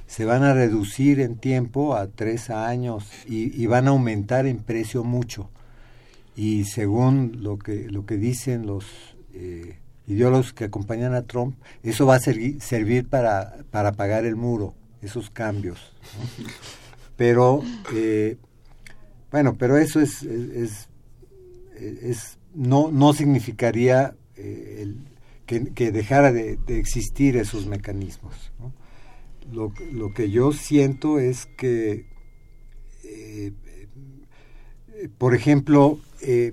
[0.06, 5.04] se van a reducir en tiempo a 3 años y, van a aumentar en precio
[5.04, 5.50] mucho.
[6.34, 8.86] Y según lo que, lo que dicen los
[9.34, 14.74] eh, ideólogos que acompañan a Trump, eso va a servir para, para pagar el muro,
[15.02, 15.92] esos cambios.
[17.16, 18.38] Pero, eh,
[19.30, 20.88] bueno, pero eso es, es,
[21.76, 24.94] es, no, no significaría eh,
[25.46, 28.52] que, dejara de, existir esos mecanismos.
[29.50, 32.04] Lo, lo, que yo siento es que,
[33.04, 33.52] eh,
[35.16, 35.98] por ejemplo,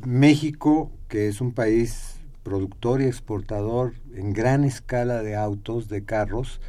[0.05, 6.61] México, que es un país productor y exportador en gran escala de autos, de carros,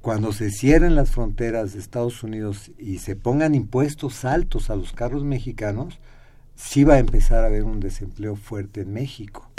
[0.00, 4.92] cuando se cierren las fronteras de Estados Unidos y se pongan impuestos altos a los
[4.92, 5.98] carros mexicanos,
[6.54, 9.50] sí va a empezar a haber un desempleo fuerte en México.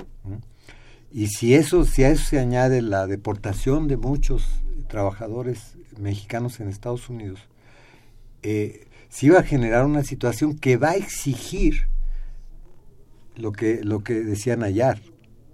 [1.11, 6.69] Y si eso, si a eso se añade la deportación de muchos trabajadores mexicanos en
[6.69, 7.39] Estados Unidos,
[8.41, 11.87] eh, sí va a generar una situación que va a exigir
[13.35, 14.99] lo que, lo que decía Nayar,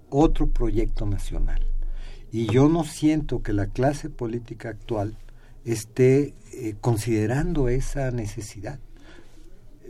[0.08, 1.62] otro proyecto nacional.
[2.32, 5.16] Y yo no siento que la clase política actual
[5.64, 8.78] esté eh, considerando esa necesidad.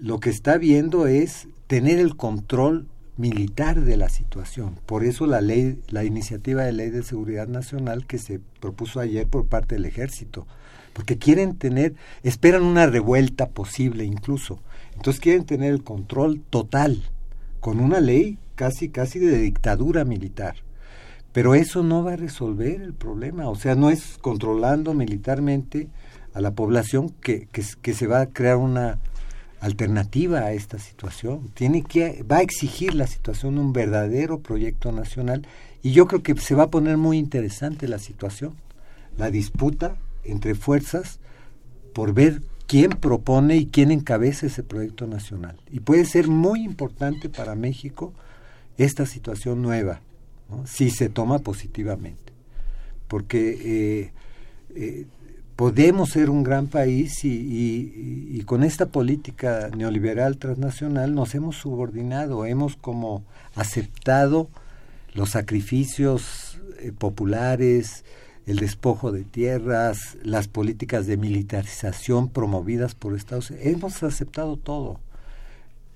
[0.00, 2.88] Lo que está viendo es tener el control
[3.18, 4.76] militar de la situación.
[4.86, 9.26] Por eso la ley, la iniciativa de ley de seguridad nacional que se propuso ayer
[9.26, 10.46] por parte del ejército,
[10.94, 14.58] porque quieren tener, esperan una revuelta posible incluso.
[14.96, 17.02] Entonces quieren tener el control total
[17.60, 20.56] con una ley casi, casi de dictadura militar.
[21.32, 25.88] Pero eso no va a resolver el problema, o sea, no es controlando militarmente
[26.32, 28.98] a la población que, que, se va a crear una
[29.60, 31.50] alternativa a esta situación.
[31.54, 35.46] Tiene que, va a exigir la situación un verdadero proyecto nacional
[35.82, 38.54] y yo creo que se va a poner muy interesante la situación,
[39.16, 41.18] la disputa entre fuerzas
[41.92, 45.56] por ver quién propone y quién encabeza ese proyecto nacional.
[45.70, 48.12] Y puede ser muy importante para México
[48.78, 50.00] esta situación nueva,
[50.64, 52.32] si se toma positivamente.
[53.08, 54.12] Porque eh,
[54.76, 55.06] eh,
[55.60, 62.76] podemos ser un gran país y, con esta política neoliberal transnacional nos hemos subordinado, hemos
[62.76, 64.48] como aceptado
[65.12, 68.06] los sacrificios eh, populares,
[68.46, 73.66] el despojo de tierras, las políticas de militarización promovidas por Estados Unidos.
[73.66, 74.98] Hemos aceptado todo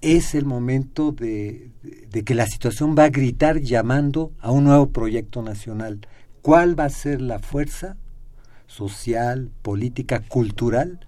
[0.03, 1.71] es el momento de,
[2.27, 6.07] que la situación va a gritar llamando a un nuevo proyecto nacional.
[6.43, 7.97] ¿Cuál va a ser la fuerza
[8.67, 11.01] social, política, cultural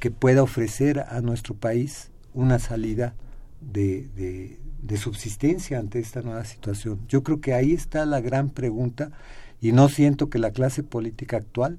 [0.00, 3.14] que pueda ofrecer a nuestro país una salida
[3.60, 4.58] de,
[4.96, 7.00] subsistencia ante esta nueva situación?
[7.08, 9.10] Yo creo que ahí está la gran pregunta
[9.60, 11.78] y no siento que la clase política actual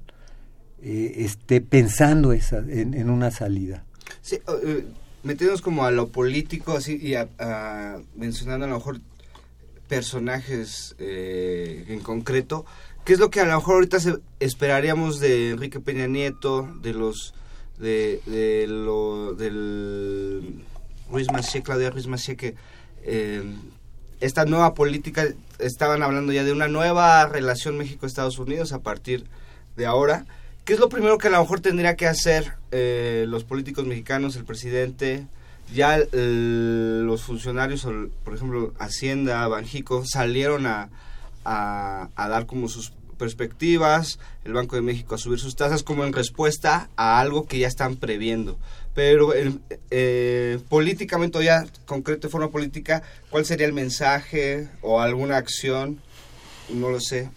[0.82, 3.84] eh, esté pensando esa, en, una salida.
[4.22, 4.82] Sí, uh,
[5.22, 7.14] metiéndonos como a lo político así y
[8.16, 9.00] mencionando a lo mejor
[9.90, 12.64] personajes eh, en concreto,
[13.04, 13.98] ¿qué es lo que a lo mejor ahorita
[14.40, 17.34] esperaríamos de Enrique Peña Nieto, de los
[17.78, 20.64] de, de lo del
[21.10, 22.54] Ruiz Massieu, Claudia Ruiz Massieu, que
[23.02, 23.42] eh,
[24.20, 25.26] esta nueva política,
[25.58, 29.24] estaban hablando ya de una nueva relación México-Estados Unidos a partir
[29.76, 30.26] de ahora.
[30.64, 34.36] ¿Qué es lo primero que a lo mejor tendría que hacer eh, los políticos mexicanos,
[34.36, 35.26] el presidente,
[35.74, 37.86] ya los funcionarios,
[38.24, 40.90] por ejemplo, Hacienda, Banjico, salieron a,
[41.44, 46.88] dar como sus perspectivas, el Banco de México a subir sus tasas como en respuesta
[46.96, 48.58] a algo que ya están previendo.
[48.94, 49.32] Pero
[49.90, 56.00] eh, políticamente, ya concreto de forma política, ¿cuál sería el mensaje o alguna acción?
[56.70, 57.30] No lo sé.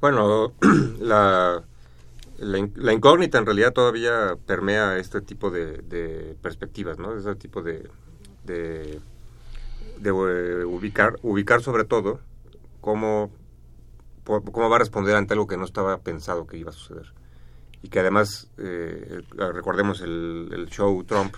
[0.00, 0.52] Bueno,
[1.00, 1.64] la
[2.42, 7.16] la, incógnita en realidad todavía permea este tipo de, perspectivas, ¿no?
[7.16, 7.88] Ese tipo de,
[8.44, 9.00] de,
[10.04, 12.20] eh, ubicar, ubicar sobre todo
[12.82, 13.30] cómo,
[14.24, 17.14] cómo va a responder ante algo que no estaba pensado que iba a suceder.
[17.84, 21.34] y que además, eh, recordemos el, show Trump,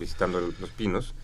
[0.00, 1.14] visitando los pinos,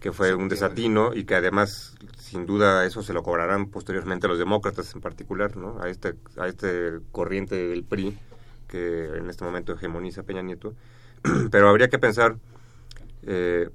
[0.00, 4.38] que fue un desatino y que además, sin duda, eso se lo cobrarán posteriormente los
[4.38, 5.80] demócratas en particular, ¿no?
[5.80, 8.18] a, este, a este corriente del PRI
[8.68, 10.74] que en este momento hegemoniza Peña Nieto.
[11.50, 12.36] Pero habría que pensar
[13.22, 13.70] eh,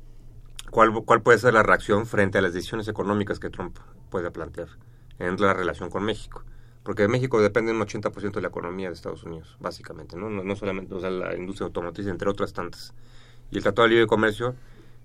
[0.70, 3.78] cuál, cuál puede ser la reacción frente a las decisiones económicas que Trump
[4.10, 4.68] puede plantear
[5.20, 6.44] en la relación con México
[6.90, 10.30] porque México depende un 80% de la economía de Estados Unidos, básicamente, ¿no?
[10.30, 12.94] No, solamente o sea, la industria automotriz, entre otras tantas.
[13.52, 14.56] Y el Tratado de Libre Comercio,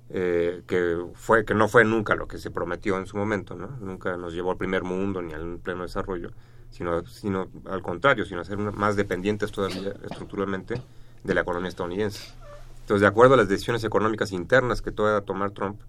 [0.09, 3.69] eh, que, fue, que no fue nunca lo que se prometió en su momento, ¿no?
[3.81, 6.31] Nunca nos llevó al primer mundo ni al pleno desarrollo,
[6.71, 10.81] sino, sino al contrario, sino a ser más dependientes todavía estructuralmente
[11.23, 12.33] de la economía estadounidense.
[12.81, 15.81] Entonces, de acuerdo a las decisiones económicas internas que pueda tomar Trump,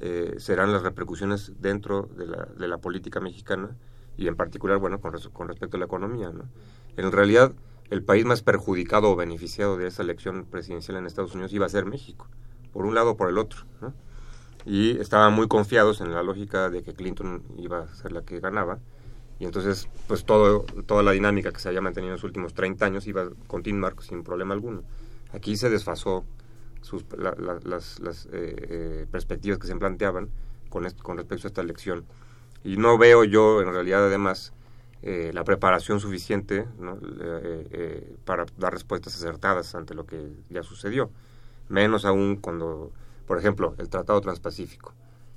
[0.00, 3.76] eh, serán las repercusiones dentro de la, política mexicana
[4.16, 6.44] y en particular, bueno, con, respecto a la economía, ¿no?
[6.96, 7.52] En realidad,
[7.90, 11.68] el país más perjudicado o beneficiado de esa elección presidencial en Estados Unidos iba a
[11.68, 12.28] ser México,
[12.72, 13.64] por un lado o por el otro.
[14.66, 18.40] Y estaban muy confiados en la lógica de que Clinton iba a ser la que
[18.40, 18.78] ganaba,
[19.40, 22.84] y entonces, pues todo, toda la dinámica que se había mantenido en los últimos 30
[22.84, 24.82] años iba a continuar sin problema alguno.
[25.32, 26.24] Aquí se desfasó
[26.82, 30.28] sus, las, las eh, eh, perspectivas que se planteaban
[30.68, 32.04] con, con respecto a esta elección
[32.64, 34.52] y no veo yo en realidad además
[35.02, 41.10] eh, la preparación suficiente eh, eh, para dar respuestas acertadas ante lo que ya sucedió.
[41.68, 42.92] Menos aún cuando,
[43.26, 44.92] por ejemplo, el Tratado Transpacífico,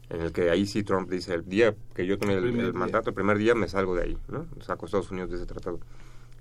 [0.09, 3.15] en el que ahí sí Trump dice, el día que yo tomé el, mandato, el
[3.15, 4.47] primer día me salgo de ahí, ¿no?
[4.61, 5.79] saco a Estados Unidos de ese tratado.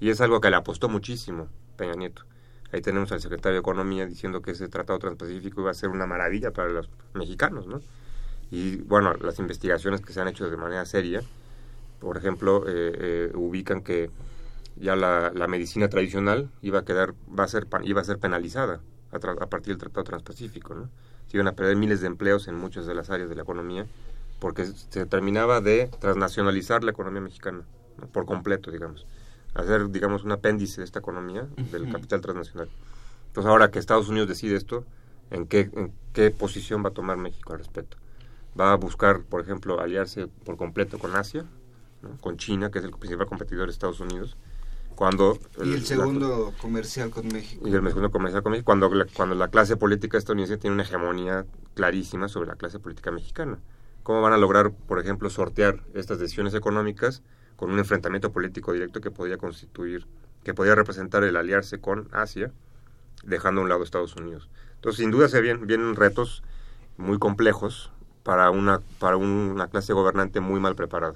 [0.00, 1.46] Y es algo que le apostó muchísimo
[1.76, 2.24] Peña Nieto.
[2.72, 6.06] Ahí tenemos al secretario de Economía diciendo que ese tratado transpacífico iba a ser una
[6.06, 7.82] maravilla para los mexicanos, ¿no?
[8.50, 11.22] Y bueno, las investigaciones que se han hecho de manera seria,
[12.00, 14.10] por ejemplo, eh, eh, ubican que
[14.76, 18.80] ya la, medicina tradicional iba a quedar, va a ser, iba a ser penalizada
[19.12, 20.88] a, partir del Tratado Transpacífico, ¿no?
[21.28, 23.86] Se iban a perder miles de empleos en muchas de las áreas de la economía
[24.38, 27.62] porque se terminaba de transnacionalizar la economía mexicana,
[28.12, 29.06] por completo, digamos.
[29.54, 32.68] Hacer, digamos, un apéndice de esta economía, del capital transnacional.
[33.26, 34.84] Entonces, ahora que Estados Unidos decide esto,
[35.30, 37.96] ¿en qué, en qué posición va a tomar México al respecto?
[38.58, 41.44] va a buscar, por ejemplo, aliarse por completo con Asia,
[42.20, 44.36] con China, que es el principal competidor de Estados Unidos.
[44.94, 47.66] Cuando y el, segundo comercial con México.
[47.66, 50.82] Y el segundo comercial con México, cuando la, cuando la clase política estadounidense tiene una
[50.82, 53.58] hegemonía clarísima sobre la clase política mexicana.
[54.02, 57.22] ¿Cómo van a lograr, por ejemplo, sortear estas decisiones económicas
[57.62, 60.04] con un enfrentamiento político directo que podría constituir,
[60.42, 62.50] que podría representar el aliarse con Asia,
[63.22, 64.48] dejando a un lado Estados Unidos?
[64.74, 66.42] Entonces, sin duda se vienen, vienen retos
[66.96, 67.92] muy complejos
[68.24, 71.14] para una, para una clase gobernante muy mal preparada.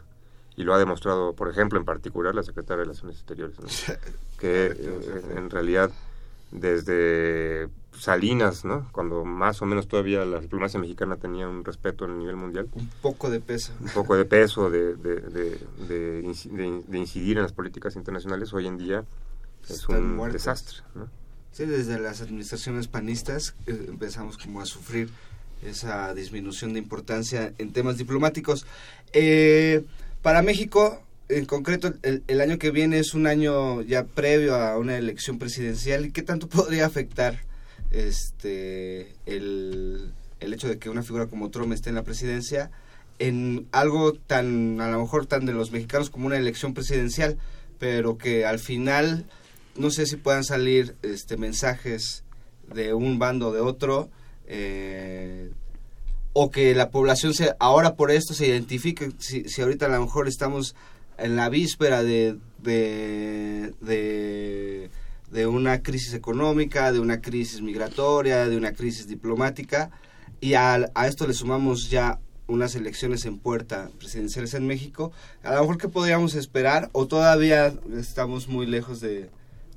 [0.55, 3.57] Y lo ha demostrado, por ejemplo, en particular la Secretaria de Relaciones Exteriores,
[4.39, 5.91] que eh, en realidad
[6.53, 7.69] desde
[7.99, 8.89] Salinas, ¿no?
[8.93, 12.69] cuando más o menos todavía la diplomacia mexicana tenía un respeto a nivel mundial.
[12.75, 13.73] Un poco de peso.
[13.81, 18.79] Un poco de peso de, de, de, de incidir en las políticas internacionales, hoy en
[18.79, 19.05] día
[19.69, 20.79] es un desastre.
[20.95, 21.09] ¿no?
[21.53, 25.09] Sí, desde las administraciones panistas eh, empezamos como a sufrir
[25.65, 28.67] esa disminución de importancia en temas diplomáticos.
[29.13, 29.85] Eh,
[30.23, 34.97] para México, en concreto, el, año que viene es un año ya previo a una
[34.99, 36.07] elección presidencial.
[36.07, 37.41] ¿Y qué tanto podría afectar
[37.97, 42.71] este el, el hecho de que una figura como Trump esté en la presidencia
[43.19, 47.39] en algo tan, a lo mejor tan de los mexicanos como una elección presidencial,
[47.79, 49.25] pero que al final
[49.77, 52.25] no sé si puedan salir este mensajes
[52.75, 54.09] de un bando o de otro
[54.47, 55.51] eh,
[56.33, 60.29] o que la población se ahora por esto se identifique si, ahorita a lo mejor
[60.29, 60.75] estamos
[61.19, 63.73] en la víspera de, de,
[65.47, 69.91] una crisis económica, de una crisis migratoria, de una crisis diplomática,
[70.41, 75.13] y a, a, esto le sumamos ya unas elecciones en puerta presidenciales en México,
[75.43, 79.31] a lo mejor que podríamos esperar, o todavía estamos muy lejos de,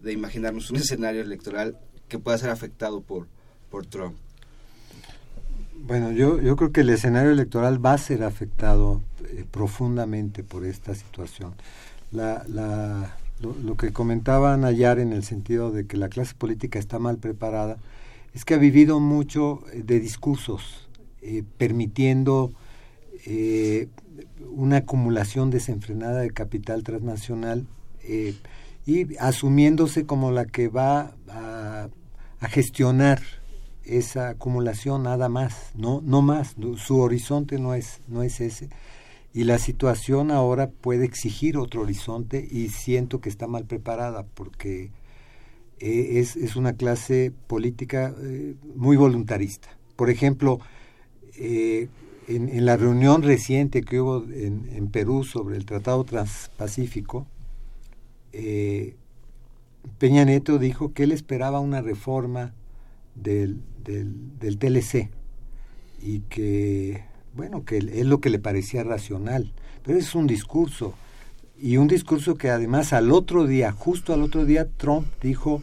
[0.04, 1.78] de imaginarnos un escenario electoral
[2.08, 3.28] que pueda ser afectado por,
[3.70, 4.18] por Trump.
[5.82, 10.66] Bueno, yo, yo creo que el escenario electoral va a ser afectado eh, profundamente por
[10.66, 11.56] esta situación.
[12.12, 17.00] La, la, lo, que comentaba Nayar en el sentido de que la clase política está
[17.00, 17.78] mal preparada,
[18.34, 20.90] es que ha vivido mucho eh, de discursos,
[21.22, 22.52] eh, permitiendo
[24.52, 27.68] una acumulación desenfrenada de capital transnacional
[28.86, 31.90] y asumiéndose como la que va a,
[32.40, 33.22] a gestionar
[33.90, 38.70] esa acumulación nada más, no, no más, su horizonte no es, no es ese.
[39.34, 44.92] Y la situación ahora puede exigir otro horizonte y siento que está mal preparada porque
[45.80, 49.70] eh, es, es, una clase política eh, muy voluntarista.
[49.96, 50.60] Por ejemplo,
[51.38, 51.90] eh,
[52.28, 57.28] en, la reunión reciente que hubo en, Perú sobre el Tratado Transpacífico,
[59.98, 62.54] Peña Neto dijo que él esperaba una reforma
[63.16, 65.10] del, del TLC
[66.02, 67.04] y que,
[67.36, 69.52] bueno, que es lo que le parecía racional.
[69.84, 70.94] Pero es un discurso
[71.62, 75.62] y un discurso que además al otro día, justo al otro día, Trump dijo,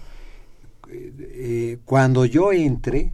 [0.91, 3.13] eh, eh, cuando yo entre,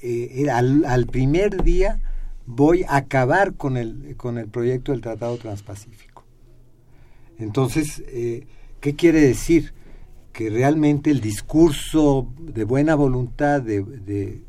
[0.00, 2.00] eh, al, primer día
[2.46, 6.24] voy a acabar con el, con el proyecto del Tratado Transpacífico.
[7.38, 8.02] Entonces,
[8.80, 9.74] ¿qué quiere decir?
[10.32, 14.42] Que realmente el discurso de buena voluntad, de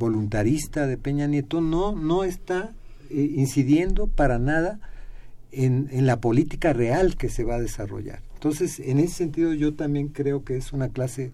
[0.00, 2.72] voluntarista de Peña Nieto, no, no está
[3.10, 4.80] incidiendo para nada
[5.52, 8.20] en, en, la política real que se va a desarrollar.
[8.34, 11.32] Entonces, en ese sentido, yo también creo que es una clase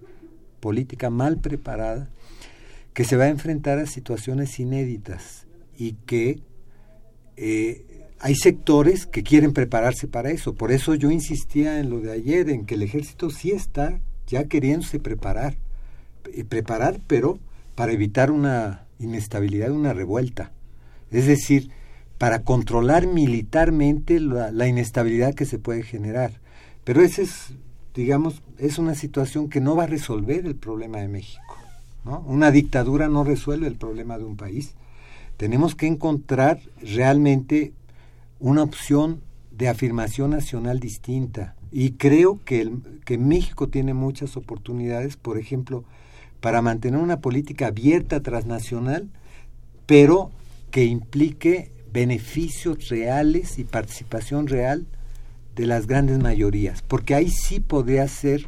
[0.60, 2.10] política mal preparada
[2.92, 5.46] que se va a enfrentar a situaciones inéditas
[5.76, 6.40] y que
[7.36, 7.84] eh,
[8.18, 10.54] hay sectores que quieren prepararse para eso.
[10.54, 14.44] Por eso yo insistía en lo de ayer, en que el ejército sí está ya
[14.44, 15.56] queriéndose preparar.
[16.32, 17.38] Eh, preparar, pero
[17.76, 20.50] para evitar una inestabilidad, una revuelta.
[21.12, 21.70] Es decir,
[22.18, 26.40] para controlar militarmente la, inestabilidad que se puede generar.
[26.82, 27.52] Pero esa es,
[27.94, 31.42] digamos, es una situación que no va a resolver el problema de México.
[32.04, 32.20] ¿no?
[32.26, 34.74] Una dictadura no resuelve el problema de un país.
[35.36, 37.74] Tenemos que encontrar realmente
[38.40, 39.20] una opción
[39.50, 41.54] de afirmación nacional distinta.
[41.70, 42.72] Y creo que,
[43.04, 45.84] que México tiene muchas oportunidades, por ejemplo,
[46.46, 49.08] para mantener una política abierta transnacional,
[49.84, 50.30] pero
[50.70, 54.86] que implique beneficios reales y participación real
[55.56, 58.46] de las grandes mayorías, porque ahí sí podría ser,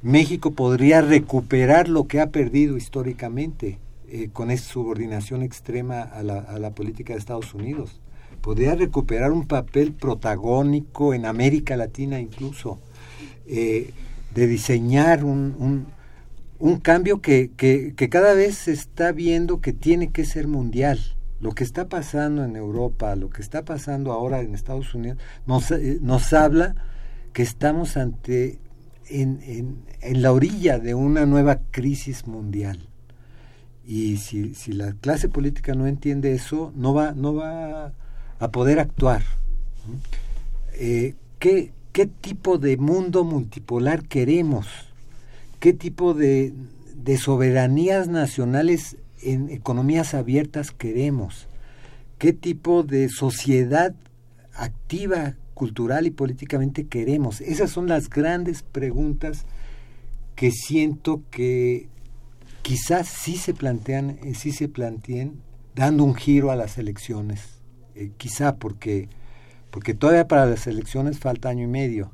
[0.00, 3.78] México podría recuperar lo que ha perdido históricamente
[4.08, 8.00] eh, con esa subordinación extrema a la, política de Estados Unidos,
[8.40, 12.78] podría recuperar un papel protagónico en América Latina incluso,
[13.46, 13.90] eh,
[14.34, 15.92] de diseñar un,
[16.58, 20.98] un cambio que, que, cada vez se está viendo que tiene que ser mundial
[21.40, 25.70] lo que está pasando en Europa, lo que está pasando ahora en Estados Unidos, nos,
[25.72, 26.74] eh, nos habla
[27.34, 28.58] que estamos ante
[29.10, 32.88] en, en, en, la orilla de una nueva crisis mundial.
[33.84, 37.92] Y si, si, la clase política no entiende eso, no va, no va
[38.38, 39.22] a poder actuar.
[40.74, 44.93] Eh, ¿qué, ¿Qué tipo de mundo multipolar queremos?
[45.64, 46.52] ¿Qué tipo de,
[47.18, 51.48] soberanías nacionales en economías abiertas queremos?
[52.18, 53.94] ¿Qué tipo de sociedad
[54.52, 57.40] activa, cultural y políticamente queremos?
[57.40, 59.46] Esas son las grandes preguntas
[60.36, 61.88] que siento que
[62.60, 65.40] quizás sí se plantean, eh, sí se planteen
[65.74, 67.62] dando un giro a las elecciones,
[67.94, 69.08] eh, quizá porque,
[69.70, 72.12] porque todavía para las elecciones falta año y medio.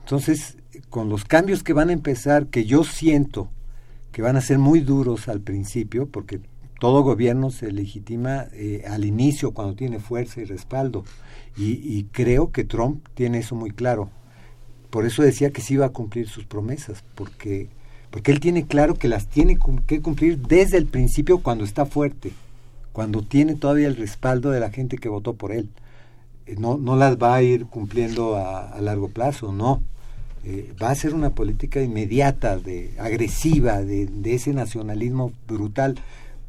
[0.00, 3.48] Entonces, con los cambios que van a empezar, que yo siento
[4.12, 6.40] que van a ser muy duros al principio, porque
[6.80, 11.04] todo gobierno se legitima eh, al inicio cuando tiene fuerza y respaldo.
[11.56, 14.08] Y, y, creo que Trump tiene eso muy claro.
[14.88, 17.68] Por eso decía que sí iba a cumplir sus promesas, porque,
[18.10, 22.32] porque él tiene claro que las tiene que cumplir desde el principio cuando está fuerte,
[22.92, 25.68] cuando tiene todavía el respaldo de la gente que votó por él.
[26.46, 29.82] Eh, no, no las va a ir cumpliendo a, a largo plazo, no.
[30.44, 35.96] Eh, va a ser una política inmediata, de, agresiva, de, ese nacionalismo brutal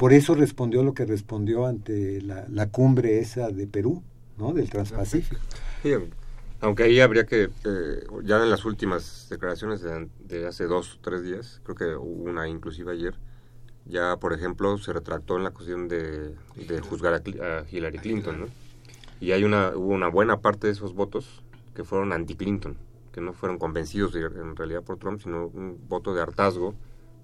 [0.02, 4.02] por eso respondió lo que respondió ante la, cumbre esa de Perú,
[4.36, 4.52] ¿no?
[4.52, 5.40] Del Transpacífico.
[5.84, 5.92] Sí,
[6.60, 7.50] aunque ahí habría que,
[8.24, 12.48] ya en las últimas declaraciones de, hace dos o tres días, creo que hubo una
[12.48, 13.14] inclusive ayer,
[13.86, 16.34] ya por ejemplo se retractó en la cuestión de,
[16.90, 18.48] juzgar a, a, Hillary Clinton, ¿no?
[19.20, 21.44] Y hay una, hubo una buena parte de esos votos
[21.76, 22.76] que fueron anti-Clinton,
[23.12, 26.76] que no fueron convencidos de, en realidad por Trump, sino un voto de hartazgo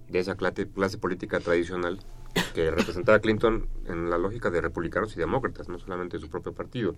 [0.09, 1.99] de esa clase, clase política tradicional
[2.53, 6.29] que representaba a Clinton en la lógica de republicanos y demócratas, no solamente de su
[6.29, 6.95] propio partido.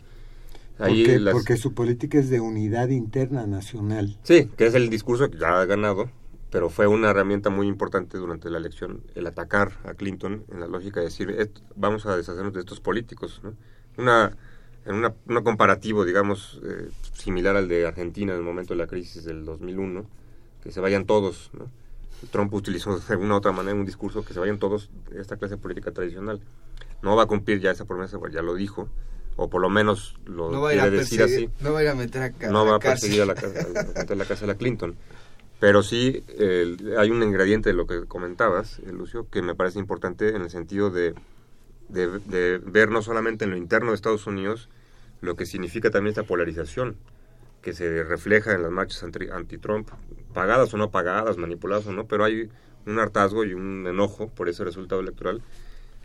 [0.78, 1.34] Ahí porque, las...
[1.34, 4.18] porque su política es de unidad interna nacional.
[4.24, 6.10] Sí, que es el discurso que ya ha ganado,
[6.52, 10.68] pero fue una herramienta muy importante durante la elección el atacar a Clinton en la
[10.68, 13.42] lógica de decir, vamos a deshacernos de estos políticos.
[13.44, 13.54] ¿no?
[13.98, 14.38] Una,
[14.86, 18.88] en una, una comparativo, digamos, eh, similar al de Argentina en el momento de la
[18.88, 20.06] crisis del 2001,
[20.64, 21.70] que se vayan todos, ¿no?
[22.32, 25.56] Trump utilizó de alguna u otra manera un discurso que se vayan todos esta clase
[25.56, 26.42] política tradicional.
[27.02, 28.90] No va a cumplir ya esa promesa, pues ya lo dijo,
[29.38, 31.50] o por lo menos lo no quiere decir así.
[31.62, 34.16] No va a ir a meter a, No va a perseguir a la, a, a
[34.16, 34.98] la casa de la Clinton.
[35.60, 36.24] Pero sí
[36.98, 40.50] hay un ingrediente de lo que comentabas, eh, Lucio, que me parece importante en el
[40.50, 41.14] sentido de,
[41.90, 44.70] de, ver no solamente en lo interno de Estados Unidos
[45.22, 46.96] lo que significa también esta polarización
[47.62, 49.90] que se refleja en las marchas anti-Trump,
[50.34, 52.50] pagadas o no pagadas, manipuladas o no, pero hay
[52.86, 55.42] un hartazgo y un enojo por ese resultado electoral.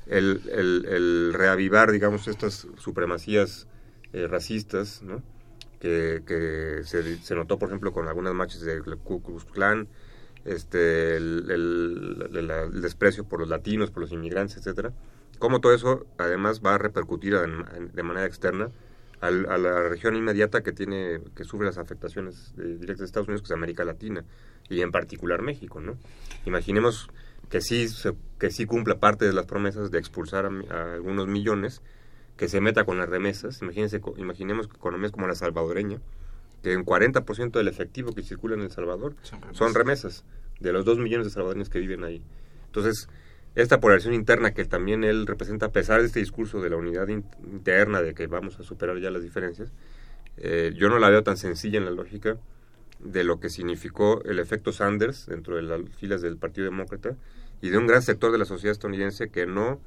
[0.07, 3.68] El, el, reavivar, digamos, estas supremacías
[4.12, 5.22] eh, racistas, ¿no?
[5.80, 9.89] que, se, notó, por ejemplo, con algunas marchas del Ku Klux Klan,
[10.45, 14.93] este, el, desprecio por los latinos, por los inmigrantes, etcétera.
[15.45, 18.70] Cómo todo eso, además, va a repercutir de manera externa
[19.20, 23.49] a la región inmediata que tiene que sufre las afectaciones directas de Estados Unidos, que
[23.49, 24.24] es América Latina
[24.70, 25.99] y en particular México, ¿no?
[26.47, 27.11] Imaginemos
[27.51, 27.86] que sí
[28.38, 31.82] que sí cumpla parte de las promesas de expulsar a algunos millones
[32.38, 33.61] que se meta con las remesas.
[33.61, 35.99] Imagínense, imaginemos economías como la salvadoreña,
[36.62, 39.14] que un 40% del efectivo que circula en El Salvador
[39.53, 40.24] son remesas.
[40.61, 42.22] de los 2 millones de salvadoreños que viven ahí.
[42.66, 43.09] Entonces,
[43.55, 47.09] esta polarización interna que también él representa, a pesar de este discurso de la unidad
[47.09, 49.70] interna, de que vamos a superar ya las diferencias,
[50.36, 52.36] eh, yo no la veo tan sencilla en la lógica
[52.98, 57.16] de lo que significó el efecto Sanders dentro de las filas del Partido Demócrata
[57.61, 59.80] y de un gran sector de la sociedad estadounidense que no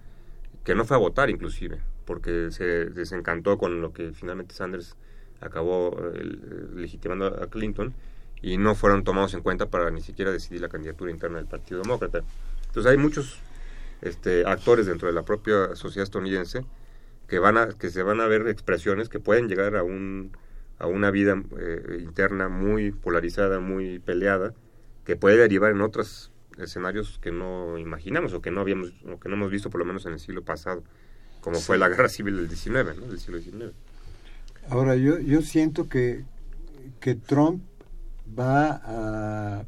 [0.63, 4.97] que no fue a votar inclusive, porque se desencantó con lo que finalmente Sanders
[5.39, 5.97] acabó
[6.75, 7.93] legitimando a Clinton
[8.41, 11.81] y no fueron tomados en cuenta para ni siquiera decidir la candidatura interna del Partido
[11.81, 12.21] Demócrata.
[12.67, 13.39] Entonces hay muchos
[14.01, 16.65] este, actores dentro de la propia sociedad estadounidense
[17.27, 20.31] que van a que se van a ver expresiones que pueden llegar a un
[20.79, 24.53] a una vida eh, interna muy polarizada, muy peleada,
[25.05, 29.29] que puede derivar en otras escenarios que no imaginamos o que no habíamos o que
[29.29, 30.83] no hemos visto por lo menos en el siglo pasado,
[31.41, 33.07] como fue la guerra civil del 19, ¿no?
[33.07, 33.73] del siglo XIX.
[34.69, 36.25] Ahora yo yo siento que
[36.99, 37.63] que Trump
[38.37, 39.65] va a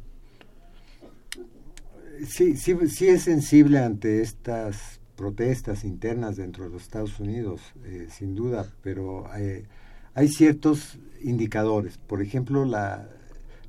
[2.26, 8.08] sí sí sí es sensible ante estas protestas internas dentro de los Estados Unidos, eh,
[8.10, 9.66] sin duda, pero eh,
[10.14, 11.98] hay ciertos indicadores.
[11.98, 13.06] Por ejemplo, la,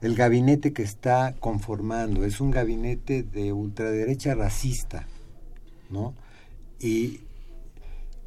[0.02, 5.08] el gabinete que está conformando es un gabinete de ultraderecha racista,
[5.90, 6.16] ¿no?
[6.80, 7.22] Y,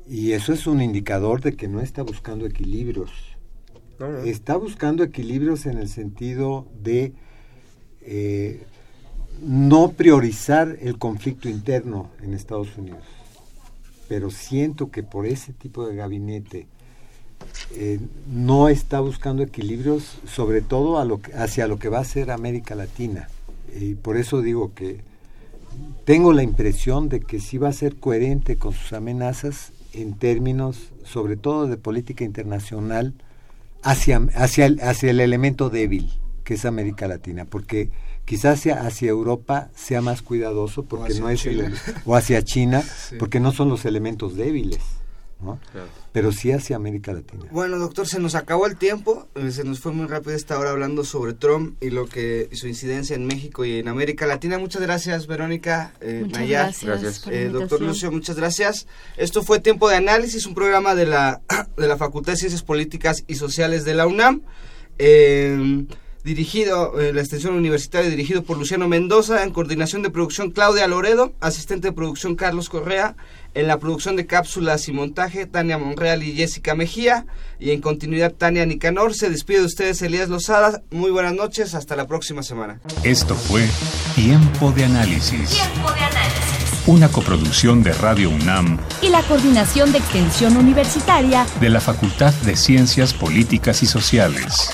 [0.06, 3.10] y eso es un indicador de que no está buscando equilibrios.
[4.26, 7.14] Está buscando equilibrios en el sentido de
[8.02, 8.66] eh,
[9.42, 13.04] no priorizar el conflicto interno en Estados Unidos.
[14.08, 16.66] Pero siento que por ese tipo de gabinete
[17.72, 20.98] eh, no está buscando equilibrios, sobre todo
[21.34, 23.28] hacia lo que va a ser América Latina.
[23.78, 25.00] Y por eso digo que
[26.04, 30.92] tengo la impresión de que sí va a ser coherente con sus amenazas en términos,
[31.04, 33.14] sobre todo de política internacional,
[33.82, 36.12] hacia, hacia, el, hacia el elemento débil,
[36.44, 37.90] que es América Latina, porque
[38.24, 41.46] quizás hacia, hacia Europa sea más cuidadoso, porque no es
[42.04, 42.82] o hacia China,
[43.18, 44.80] porque no son los elementos débiles.
[45.40, 45.58] ¿no?
[46.14, 47.44] pero sí hacia América Latina.
[47.50, 50.70] Bueno, doctor, se nos acabó el tiempo, eh, se nos fue muy rápido esta hora
[50.70, 54.58] hablando sobre Trump y lo que su incidencia en México y en América Latina.
[54.58, 57.26] Muchas gracias, Verónica, eh, gracias.
[57.26, 58.86] Eh, doctor Lucio, muchas gracias.
[59.16, 61.42] Esto fue Tiempo de Análisis, un programa de la,
[61.76, 64.42] de la Facultad de Ciencias Políticas y Sociales de la UNAM.
[64.98, 65.84] Eh,
[66.24, 71.88] dirigido, la extensión universitaria dirigido por Luciano Mendoza, en coordinación de producción Claudia Loredo, asistente
[71.88, 73.14] de producción Carlos Correa,
[73.52, 77.26] en la producción de cápsulas y montaje, Tania Monreal y Jessica Mejía.
[77.60, 79.14] Y en continuidad, Tania Nicanor.
[79.14, 80.82] Se despide de ustedes, Elías Lozada.
[80.90, 81.74] Muy buenas noches.
[81.74, 82.80] Hasta la próxima semana.
[83.04, 83.68] Esto fue
[84.16, 85.50] Tiempo de Análisis.
[85.50, 86.64] Tiempo de Análisis.
[86.86, 92.56] Una coproducción de Radio UNAM y la Coordinación de Extensión Universitaria de la Facultad de
[92.56, 94.70] Ciencias Políticas y Sociales.